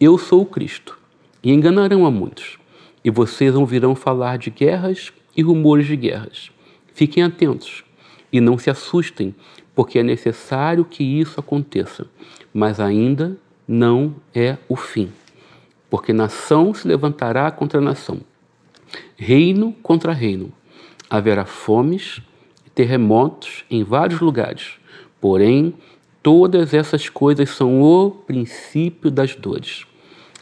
Eu 0.00 0.18
sou 0.18 0.42
o 0.42 0.46
Cristo, 0.46 0.98
e 1.46 1.52
enganarão 1.52 2.04
a 2.04 2.10
muitos 2.10 2.58
e 3.04 3.08
vocês 3.08 3.54
ouvirão 3.54 3.94
falar 3.94 4.36
de 4.36 4.50
guerras 4.50 5.12
e 5.36 5.42
rumores 5.42 5.86
de 5.86 5.94
guerras. 5.94 6.50
Fiquem 6.92 7.22
atentos 7.22 7.84
e 8.32 8.40
não 8.40 8.58
se 8.58 8.68
assustem, 8.68 9.32
porque 9.72 10.00
é 10.00 10.02
necessário 10.02 10.84
que 10.84 11.04
isso 11.04 11.38
aconteça, 11.38 12.08
mas 12.52 12.80
ainda 12.80 13.38
não 13.68 14.16
é 14.34 14.58
o 14.68 14.74
fim. 14.74 15.08
Porque 15.88 16.12
nação 16.12 16.74
se 16.74 16.88
levantará 16.88 17.48
contra 17.52 17.80
nação, 17.80 18.22
reino 19.16 19.72
contra 19.84 20.12
reino. 20.12 20.52
Haverá 21.08 21.44
fomes 21.44 22.20
e 22.66 22.70
terremotos 22.70 23.64
em 23.70 23.84
vários 23.84 24.18
lugares, 24.18 24.80
porém, 25.20 25.74
todas 26.24 26.74
essas 26.74 27.08
coisas 27.08 27.50
são 27.50 27.80
o 27.80 28.10
princípio 28.10 29.12
das 29.12 29.36
dores. 29.36 29.85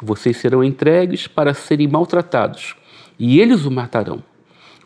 Vocês 0.07 0.37
serão 0.37 0.63
entregues 0.63 1.27
para 1.27 1.55
serem 1.55 1.89
maltratados, 1.89 2.77
e 3.19 3.41
eles 3.41 3.65
o 3.65 3.71
matarão. 3.71 4.23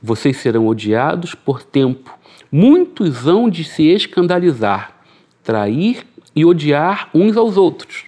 Vocês 0.00 0.36
serão 0.36 0.68
odiados 0.68 1.34
por 1.34 1.64
tempo. 1.64 2.16
Muitos 2.52 3.26
hão 3.26 3.50
de 3.50 3.64
se 3.64 3.82
escandalizar, 3.88 4.96
trair 5.42 6.06
e 6.36 6.44
odiar 6.44 7.10
uns 7.12 7.36
aos 7.36 7.56
outros. 7.56 8.04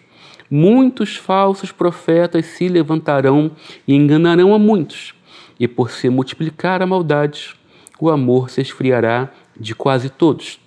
Muitos 0.49 1.17
falsos 1.17 1.73
profetas 1.73 2.47
se 2.47 2.69
levantarão 2.69 3.51
e 3.89 3.97
enganarão 3.97 4.55
a 4.55 4.59
muitos. 4.59 5.13
E 5.59 5.67
por 5.67 5.91
se 5.91 6.09
multiplicar 6.09 6.81
a 6.81 6.87
maldade, 6.87 7.57
o 7.99 8.09
amor 8.09 8.51
se 8.51 8.61
esfriará 8.61 9.31
de 9.59 9.75
quase 9.75 10.11
todos. 10.11 10.61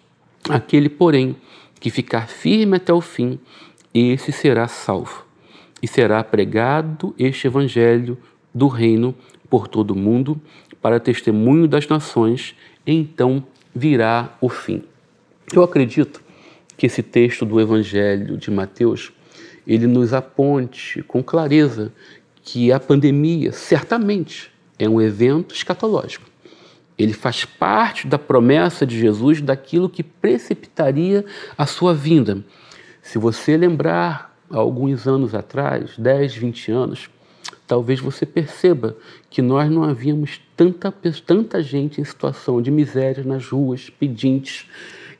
Aquele, 0.50 0.90
porém, 0.90 1.38
que 1.80 1.90
ficar 1.90 2.28
firme 2.28 2.76
até 2.76 2.92
o 2.92 3.00
fim, 3.00 3.40
esse 3.94 4.34
será 4.34 4.68
salvo 4.68 5.24
e 5.84 5.88
será 5.88 6.24
pregado 6.24 7.14
este 7.20 7.46
evangelho 7.46 8.18
do 8.56 8.70
reino 8.70 9.14
por 9.50 9.68
todo 9.68 9.92
o 9.92 9.96
mundo 9.96 10.42
para 10.82 10.98
testemunho 10.98 11.68
das 11.68 11.86
nações, 11.90 12.56
então 12.88 13.46
virá 13.76 14.34
o 14.40 14.48
fim. 14.48 14.82
Eu 15.54 15.62
acredito 15.62 16.24
que 16.78 16.86
esse 16.86 17.04
texto 17.04 17.46
do 17.46 17.60
evangelho 17.60 18.38
de 18.38 18.50
Mateus, 18.50 19.12
ele 19.68 19.86
nos 19.86 20.14
aponte 20.14 21.04
com 21.04 21.22
clareza 21.22 21.92
que 22.42 22.72
a 22.72 22.80
pandemia 22.80 23.52
certamente 23.52 24.50
é 24.80 24.88
um 24.88 25.02
evento 25.02 25.54
escatológico. 25.54 26.26
Ele 26.98 27.14
faz 27.14 27.44
parte 27.44 28.08
da 28.08 28.18
promessa 28.18 28.86
de 28.86 28.98
Jesus 28.98 29.42
daquilo 29.42 29.90
que 29.90 30.04
precipitaria 30.04 31.26
a 31.58 31.66
sua 31.66 31.94
vinda. 31.94 32.44
Se 33.02 33.18
você 33.18 33.58
lembrar 33.58 34.33
alguns 34.50 35.08
anos 35.08 35.34
atrás, 35.34 35.98
10, 35.98 36.36
20 36.36 36.72
anos, 36.72 37.10
talvez 37.68 38.00
você 38.00 38.26
perceba 38.26 38.96
que 39.30 39.42
nós 39.42 39.70
não 39.72 39.84
havíamos 39.84 40.40
tanta, 40.56 40.94
tanta 41.26 41.62
gente 41.62 42.00
em 42.00 42.04
situação 42.04 42.62
de 42.62 42.70
miséria 42.70 43.24
nas 43.24 43.48
ruas, 43.48 43.90
pedintes, 43.90 44.68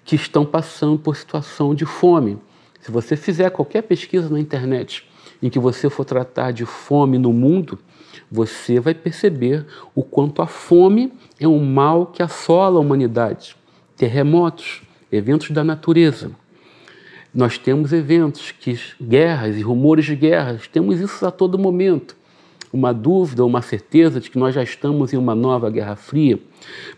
que 0.06 0.16
estão 0.16 0.46
passando 0.46 1.00
por 1.00 1.16
situação 1.16 1.74
de 1.74 1.86
fome. 1.86 2.38
Se 2.80 2.92
você 2.92 3.16
fizer 3.16 3.50
qualquer 3.50 3.84
pesquisa 3.84 4.30
na 4.30 4.40
internet 4.40 5.08
em 5.42 5.50
que 5.50 5.60
você 5.60 5.90
for 5.90 6.06
tratar 6.06 6.52
de 6.52 6.66
fome 6.66 7.18
no 7.18 7.32
mundo, 7.32 7.80
você 8.32 8.80
vai 8.80 8.94
perceber 8.94 9.66
o 9.96 10.04
quanto 10.04 10.42
a 10.42 10.48
fome 10.48 11.14
é 11.40 11.48
um 11.48 11.64
mal 11.64 12.08
que 12.08 12.22
assola 12.22 12.78
a 12.78 12.82
humanidade. 12.82 13.56
Terremotos, 13.96 14.82
eventos 15.12 15.52
da 15.52 15.64
natureza, 15.64 16.32
nós 17.34 17.58
temos 17.58 17.92
eventos, 17.92 18.52
que, 18.52 18.80
guerras 19.02 19.58
e 19.58 19.62
rumores 19.62 20.06
de 20.06 20.16
guerras, 20.16 20.68
temos 20.68 21.00
isso 21.00 21.26
a 21.26 21.32
todo 21.32 21.58
momento. 21.58 22.16
Uma 22.72 22.94
dúvida, 22.94 23.46
uma 23.46 23.62
certeza 23.62 24.20
de 24.20 24.30
que 24.30 24.38
nós 24.38 24.54
já 24.54 24.64
estamos 24.64 25.14
em 25.14 25.18
uma 25.18 25.34
nova 25.34 25.70
Guerra 25.70 25.96
Fria. 25.96 26.40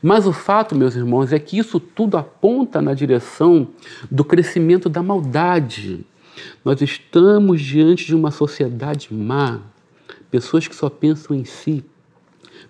Mas 0.02 0.26
o 0.26 0.34
fato, 0.34 0.76
meus 0.76 0.96
irmãos, 0.96 1.34
é 1.34 1.40
que 1.40 1.58
isso 1.58 1.80
tudo 1.80 2.18
aponta 2.18 2.82
na 2.82 2.94
direção 2.94 3.68
do 4.10 4.24
crescimento 4.24 4.90
da 4.90 5.02
maldade. 5.02 6.06
Nós 6.64 6.82
estamos 6.82 7.62
diante 7.62 8.06
de 8.06 8.16
uma 8.16 8.32
sociedade 8.32 9.14
má, 9.14 9.60
pessoas 10.30 10.68
que 10.68 10.76
só 10.76 10.90
pensam 10.90 11.36
em 11.36 11.46
si, 11.46 11.84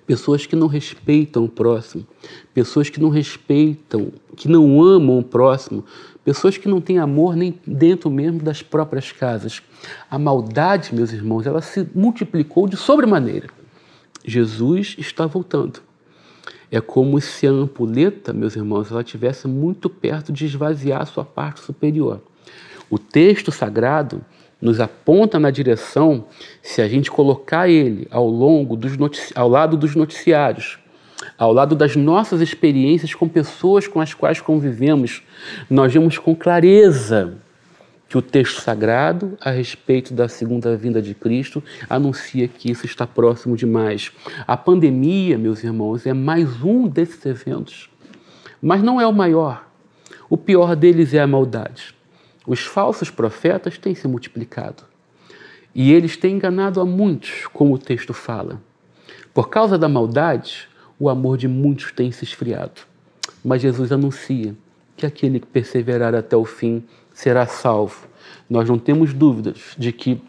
pessoas 0.05 0.45
que 0.45 0.55
não 0.55 0.67
respeitam 0.67 1.45
o 1.45 1.49
próximo, 1.49 2.05
pessoas 2.53 2.89
que 2.89 2.99
não 2.99 3.09
respeitam, 3.09 4.11
que 4.35 4.47
não 4.47 4.81
amam 4.81 5.19
o 5.19 5.23
próximo, 5.23 5.83
pessoas 6.25 6.57
que 6.57 6.67
não 6.67 6.81
têm 6.81 6.97
amor 6.97 7.35
nem 7.35 7.57
dentro 7.65 8.09
mesmo 8.09 8.39
das 8.39 8.63
próprias 8.63 9.11
casas. 9.11 9.61
A 10.09 10.17
maldade, 10.17 10.93
meus 10.93 11.13
irmãos, 11.13 11.45
ela 11.45 11.61
se 11.61 11.87
multiplicou 11.93 12.67
de 12.67 12.75
sobremaneira. 12.75 13.47
Jesus 14.25 14.95
está 14.97 15.27
voltando. 15.27 15.81
É 16.71 16.81
como 16.81 17.21
se 17.21 17.45
a 17.45 17.51
ampulheta, 17.51 18.33
meus 18.33 18.55
irmãos, 18.55 18.91
ela 18.91 19.01
estivesse 19.01 19.47
muito 19.47 19.87
perto 19.87 20.33
de 20.33 20.45
esvaziar 20.45 21.03
a 21.03 21.05
sua 21.05 21.23
parte 21.23 21.61
superior. 21.61 22.19
O 22.89 22.97
texto 22.97 23.51
sagrado 23.51 24.25
nos 24.59 24.79
aponta 24.79 25.39
na 25.39 25.51
direção, 25.51 26.25
se 26.61 26.81
a 26.81 26.87
gente 26.87 27.11
colocar 27.11 27.69
ele 27.69 28.07
ao 28.09 28.27
longo 28.27 28.75
dos 28.75 28.93
ao 29.35 29.47
lado 29.47 29.77
dos 29.77 29.95
noticiários, 29.95 30.79
ao 31.37 31.53
lado 31.53 31.75
das 31.75 31.95
nossas 31.95 32.41
experiências 32.41 33.13
com 33.13 33.27
pessoas 33.27 33.87
com 33.87 33.99
as 33.99 34.13
quais 34.13 34.41
convivemos, 34.41 35.21
nós 35.69 35.93
vemos 35.93 36.17
com 36.17 36.35
clareza 36.35 37.37
que 38.07 38.17
o 38.17 38.21
texto 38.21 38.61
sagrado 38.61 39.37
a 39.41 39.49
respeito 39.49 40.13
da 40.13 40.27
segunda 40.27 40.75
vinda 40.77 41.01
de 41.01 41.13
Cristo 41.13 41.63
anuncia 41.89 42.47
que 42.47 42.71
isso 42.71 42.85
está 42.85 43.07
próximo 43.07 43.57
demais. 43.57 44.11
A 44.45 44.55
pandemia, 44.55 45.37
meus 45.37 45.63
irmãos, 45.63 46.05
é 46.05 46.13
mais 46.13 46.61
um 46.61 46.87
desses 46.87 47.25
eventos, 47.25 47.89
mas 48.61 48.83
não 48.83 49.01
é 49.01 49.07
o 49.07 49.13
maior. 49.13 49.67
O 50.29 50.37
pior 50.37 50.75
deles 50.75 51.13
é 51.13 51.19
a 51.19 51.27
maldade. 51.27 51.95
Os 52.47 52.59
falsos 52.61 53.09
profetas 53.09 53.77
têm 53.77 53.95
se 53.95 54.07
multiplicado 54.07 54.83
e 55.73 55.91
eles 55.91 56.15
têm 56.15 56.35
enganado 56.35 56.79
a 56.79 56.85
muitos, 56.85 57.47
como 57.51 57.73
o 57.73 57.79
texto 57.79 58.13
fala. 58.13 58.61
Por 59.33 59.49
causa 59.49 59.77
da 59.77 59.89
maldade, 59.89 60.69
o 60.99 61.09
amor 61.09 61.37
de 61.37 61.47
muitos 61.47 61.91
tem 61.91 62.11
se 62.11 62.23
esfriado. 62.23 62.81
Mas 63.43 63.61
Jesus 63.61 63.91
anuncia 63.91 64.55
que 64.95 65.05
aquele 65.05 65.39
que 65.39 65.47
perseverar 65.47 66.15
até 66.15 66.35
o 66.35 66.45
fim 66.45 66.83
será 67.13 67.45
salvo. 67.45 68.07
Nós 68.49 68.67
não 68.67 68.77
temos 68.77 69.13
dúvidas 69.13 69.75
de 69.77 69.91
que 69.91 70.21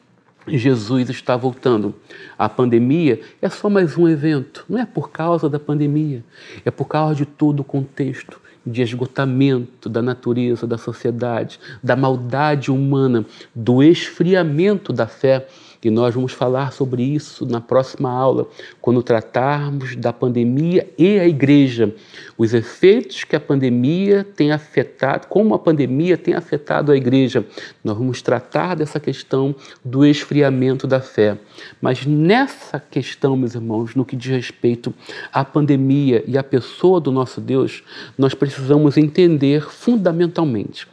Jesus 0.49 1.11
está 1.11 1.37
voltando. 1.37 1.95
A 2.39 2.49
pandemia 2.49 3.21
é 3.43 3.49
só 3.49 3.69
mais 3.69 3.97
um 3.97 4.09
evento, 4.09 4.65
não 4.69 4.79
é 4.79 4.87
por 4.87 5.11
causa 5.11 5.49
da 5.49 5.59
pandemia, 5.59 6.25
é 6.65 6.71
por 6.71 6.87
causa 6.87 7.17
de 7.17 7.27
todo 7.27 7.61
o 7.61 7.65
contexto 7.65 8.41
de 8.65 8.83
esgotamento 8.83 9.89
da 9.89 10.03
natureza, 10.03 10.67
da 10.67 10.77
sociedade, 10.77 11.61
da 11.83 11.95
maldade 11.95 12.71
humana, 12.71 13.25
do 13.55 13.83
esfriamento 13.83 14.93
da 14.93 15.07
fé 15.07 15.47
e 15.87 15.91
nós 15.91 16.13
vamos 16.13 16.33
falar 16.33 16.73
sobre 16.73 17.05
isso 17.05 17.47
na 17.47 17.61
próxima 17.61 18.11
aula, 18.11 18.49
quando 18.81 19.05
tratarmos 19.05 19.95
da 19.95 20.13
pandemia 20.13 20.93
e 20.99 21.17
a 21.17 21.29
igreja, 21.29 21.95
os 22.37 22.53
efeitos 22.53 23.23
que 23.23 23.37
a 23.37 23.41
pandemia 23.41 24.25
tem 24.25 24.51
afetado, 24.51 25.29
como 25.29 25.55
a 25.55 25.59
pandemia 25.61 26.17
tem 26.17 26.35
afetado 26.35 26.91
a 26.91 26.97
igreja. 26.97 27.47
Nós 27.85 27.97
vamos 27.97 28.21
tratar 28.21 28.75
dessa 28.75 28.99
questão 28.99 29.55
do 29.85 30.05
esfriamento 30.05 30.89
da 30.89 31.01
fé. 31.01 31.39
Mas 31.81 32.05
nessa 32.05 32.81
questão, 32.81 33.37
meus 33.37 33.55
irmãos, 33.55 33.95
no 33.95 34.05
que 34.05 34.17
diz 34.17 34.33
respeito 34.33 34.93
à 35.33 35.45
pandemia 35.45 36.25
e 36.27 36.37
à 36.37 36.43
pessoa 36.43 37.01
do 37.01 37.13
nosso 37.13 37.41
Deus, 37.41 37.85
nós 38.19 38.35
precisamos 38.35 38.97
entender 38.97 39.71
fundamentalmente: 39.71 40.89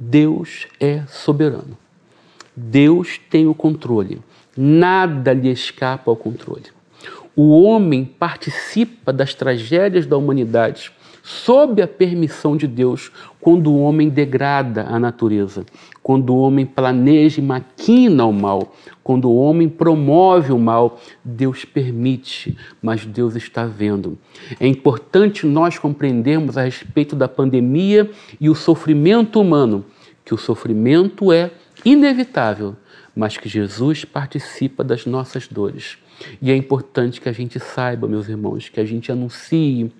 Deus 0.00 0.66
é 0.80 1.02
soberano. 1.06 1.76
Deus 2.58 3.20
tem 3.30 3.46
o 3.46 3.54
controle. 3.54 4.20
Nada 4.60 5.32
lhe 5.32 5.52
escapa 5.52 6.10
ao 6.10 6.16
controle. 6.16 6.64
O 7.36 7.62
homem 7.62 8.04
participa 8.04 9.12
das 9.12 9.32
tragédias 9.32 10.04
da 10.04 10.16
humanidade 10.16 10.90
sob 11.22 11.80
a 11.80 11.86
permissão 11.86 12.56
de 12.56 12.66
Deus 12.66 13.12
quando 13.40 13.70
o 13.70 13.80
homem 13.80 14.08
degrada 14.08 14.86
a 14.88 14.98
natureza, 14.98 15.64
quando 16.02 16.34
o 16.34 16.38
homem 16.38 16.66
planeja 16.66 17.40
e 17.40 17.44
maquina 17.44 18.24
o 18.24 18.32
mal, 18.32 18.74
quando 19.04 19.30
o 19.30 19.36
homem 19.36 19.68
promove 19.68 20.52
o 20.52 20.58
mal, 20.58 20.98
Deus 21.22 21.64
permite, 21.64 22.58
mas 22.82 23.06
Deus 23.06 23.36
está 23.36 23.64
vendo. 23.64 24.18
É 24.58 24.66
importante 24.66 25.46
nós 25.46 25.78
compreendermos 25.78 26.58
a 26.58 26.62
respeito 26.62 27.14
da 27.14 27.28
pandemia 27.28 28.10
e 28.40 28.50
o 28.50 28.56
sofrimento 28.56 29.40
humano, 29.40 29.84
que 30.24 30.34
o 30.34 30.38
sofrimento 30.38 31.32
é 31.32 31.52
inevitável, 31.84 32.74
mas 33.18 33.36
que 33.36 33.48
Jesus 33.48 34.04
participa 34.04 34.84
das 34.84 35.04
nossas 35.04 35.48
dores. 35.48 35.98
E 36.40 36.52
é 36.52 36.56
importante 36.56 37.20
que 37.20 37.28
a 37.28 37.32
gente 37.32 37.58
saiba, 37.58 38.06
meus 38.06 38.28
irmãos, 38.28 38.68
que 38.68 38.78
a 38.78 38.84
gente 38.84 39.10
anuncie, 39.10 39.90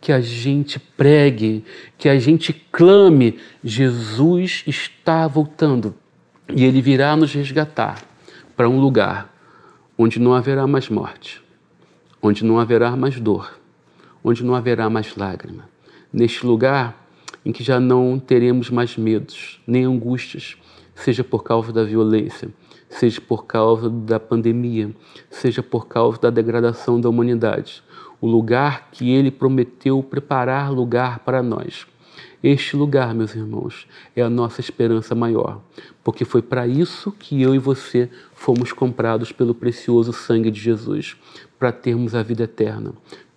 que 0.00 0.10
a 0.10 0.22
gente 0.22 0.80
pregue, 0.80 1.62
que 1.98 2.08
a 2.08 2.18
gente 2.18 2.50
clame: 2.72 3.38
Jesus 3.62 4.64
está 4.66 5.28
voltando 5.28 5.94
e 6.48 6.64
ele 6.64 6.80
virá 6.80 7.14
nos 7.14 7.34
resgatar 7.34 8.02
para 8.56 8.70
um 8.70 8.80
lugar 8.80 9.30
onde 9.98 10.18
não 10.18 10.32
haverá 10.32 10.66
mais 10.66 10.88
morte, 10.88 11.42
onde 12.22 12.42
não 12.42 12.58
haverá 12.58 12.96
mais 12.96 13.20
dor, 13.20 13.60
onde 14.24 14.42
não 14.42 14.54
haverá 14.54 14.88
mais 14.88 15.14
lágrima. 15.14 15.68
Neste 16.10 16.46
lugar 16.46 17.06
em 17.44 17.52
que 17.52 17.62
já 17.62 17.78
não 17.78 18.18
teremos 18.18 18.70
mais 18.70 18.96
medos, 18.96 19.60
nem 19.66 19.84
angústias, 19.84 20.56
seja 20.94 21.22
por 21.22 21.42
causa 21.42 21.72
da 21.72 21.84
violência, 21.84 22.48
seja 22.92 23.20
por 23.20 23.46
causa 23.46 23.88
da 23.88 24.20
pandemia, 24.20 24.94
seja 25.30 25.62
por 25.62 25.86
causa 25.86 26.20
da 26.20 26.30
degradação 26.30 27.00
da 27.00 27.08
humanidade. 27.08 27.82
O 28.20 28.26
lugar 28.26 28.90
que 28.92 29.10
ele 29.10 29.30
prometeu 29.30 30.02
preparar 30.02 30.70
lugar 30.70 31.20
para 31.20 31.42
nós. 31.42 31.86
Este 32.42 32.76
lugar, 32.76 33.14
meus 33.14 33.34
irmãos, 33.34 33.86
é 34.14 34.22
a 34.22 34.28
nossa 34.28 34.60
esperança 34.60 35.14
maior, 35.14 35.60
porque 36.02 36.24
foi 36.24 36.42
para 36.42 36.66
isso 36.66 37.12
que 37.12 37.40
eu 37.40 37.54
e 37.54 37.58
você 37.58 38.10
fomos 38.34 38.72
comprados 38.72 39.30
pelo 39.30 39.54
precioso 39.54 40.12
sangue 40.12 40.50
de 40.50 40.60
Jesus 40.60 41.16
para 41.58 41.70
termos 41.70 42.14
a 42.14 42.22
vida 42.22 42.42
eterna, 42.42 42.92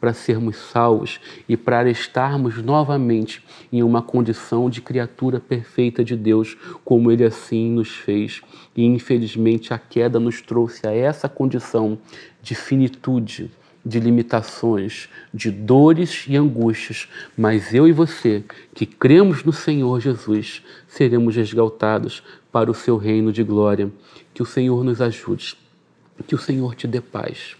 para 0.05 0.13
sermos 0.13 0.57
salvos 0.57 1.19
e 1.49 1.57
para 1.57 1.89
estarmos 1.89 2.61
novamente 2.61 3.43
em 3.73 3.81
uma 3.81 4.03
condição 4.03 4.69
de 4.69 4.79
criatura 4.79 5.39
perfeita 5.39 6.03
de 6.03 6.15
Deus, 6.15 6.55
como 6.83 7.11
Ele 7.11 7.23
assim 7.23 7.71
nos 7.71 7.89
fez. 7.89 8.43
E 8.75 8.85
infelizmente 8.85 9.73
a 9.73 9.79
queda 9.79 10.19
nos 10.19 10.41
trouxe 10.41 10.85
a 10.87 10.91
essa 10.91 11.27
condição 11.27 11.97
de 12.39 12.53
finitude, 12.53 13.49
de 13.83 13.99
limitações, 13.99 15.09
de 15.33 15.49
dores 15.49 16.25
e 16.27 16.37
angústias, 16.37 17.07
mas 17.35 17.73
eu 17.73 17.87
e 17.87 17.91
você, 17.91 18.43
que 18.75 18.85
cremos 18.85 19.43
no 19.43 19.51
Senhor 19.51 19.99
Jesus, 19.99 20.61
seremos 20.87 21.35
resgatados 21.35 22.21
para 22.51 22.69
o 22.69 22.75
seu 22.75 22.97
reino 22.97 23.33
de 23.33 23.41
glória. 23.41 23.91
Que 24.35 24.43
o 24.43 24.45
Senhor 24.45 24.83
nos 24.83 25.01
ajude, 25.01 25.57
que 26.27 26.35
o 26.35 26.39
Senhor 26.39 26.75
te 26.75 26.85
dê 26.85 27.01
paz, 27.01 27.55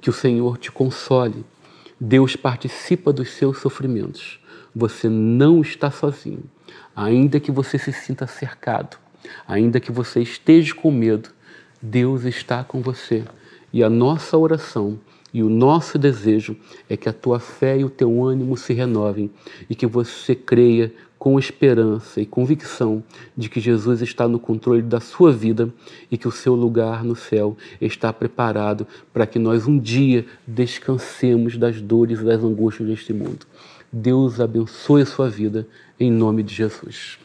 que 0.00 0.10
o 0.10 0.12
Senhor 0.12 0.58
te 0.58 0.72
console. 0.72 1.44
Deus 1.98 2.36
participa 2.36 3.12
dos 3.12 3.30
seus 3.30 3.58
sofrimentos. 3.58 4.38
Você 4.74 5.08
não 5.08 5.62
está 5.62 5.90
sozinho. 5.90 6.44
Ainda 6.94 7.40
que 7.40 7.50
você 7.50 7.78
se 7.78 7.92
sinta 7.92 8.26
cercado, 8.26 8.98
ainda 9.46 9.80
que 9.80 9.90
você 9.90 10.20
esteja 10.20 10.74
com 10.74 10.90
medo, 10.90 11.30
Deus 11.80 12.24
está 12.24 12.62
com 12.62 12.80
você. 12.80 13.24
E 13.72 13.82
a 13.82 13.88
nossa 13.88 14.36
oração 14.36 14.98
e 15.32 15.42
o 15.42 15.50
nosso 15.50 15.98
desejo 15.98 16.56
é 16.88 16.96
que 16.96 17.08
a 17.08 17.12
tua 17.12 17.38
fé 17.38 17.78
e 17.78 17.84
o 17.84 17.90
teu 17.90 18.24
ânimo 18.24 18.56
se 18.56 18.72
renovem 18.72 19.30
e 19.68 19.74
que 19.74 19.86
você 19.86 20.34
creia 20.34 20.94
com 21.18 21.38
esperança 21.38 22.20
e 22.20 22.26
convicção 22.26 23.02
de 23.36 23.48
que 23.48 23.60
Jesus 23.60 24.02
está 24.02 24.28
no 24.28 24.38
controle 24.38 24.82
da 24.82 25.00
sua 25.00 25.32
vida 25.32 25.72
e 26.10 26.18
que 26.18 26.28
o 26.28 26.32
seu 26.32 26.54
lugar 26.54 27.02
no 27.02 27.16
céu 27.16 27.56
está 27.80 28.12
preparado 28.12 28.86
para 29.12 29.26
que 29.26 29.38
nós 29.38 29.66
um 29.66 29.78
dia 29.78 30.26
descansemos 30.46 31.56
das 31.56 31.80
dores 31.80 32.20
e 32.20 32.24
das 32.24 32.42
angústias 32.42 32.88
deste 32.88 33.12
mundo. 33.12 33.46
Deus 33.92 34.40
abençoe 34.40 35.02
a 35.02 35.06
sua 35.06 35.28
vida 35.28 35.66
em 35.98 36.10
nome 36.10 36.42
de 36.42 36.54
Jesus. 36.54 37.18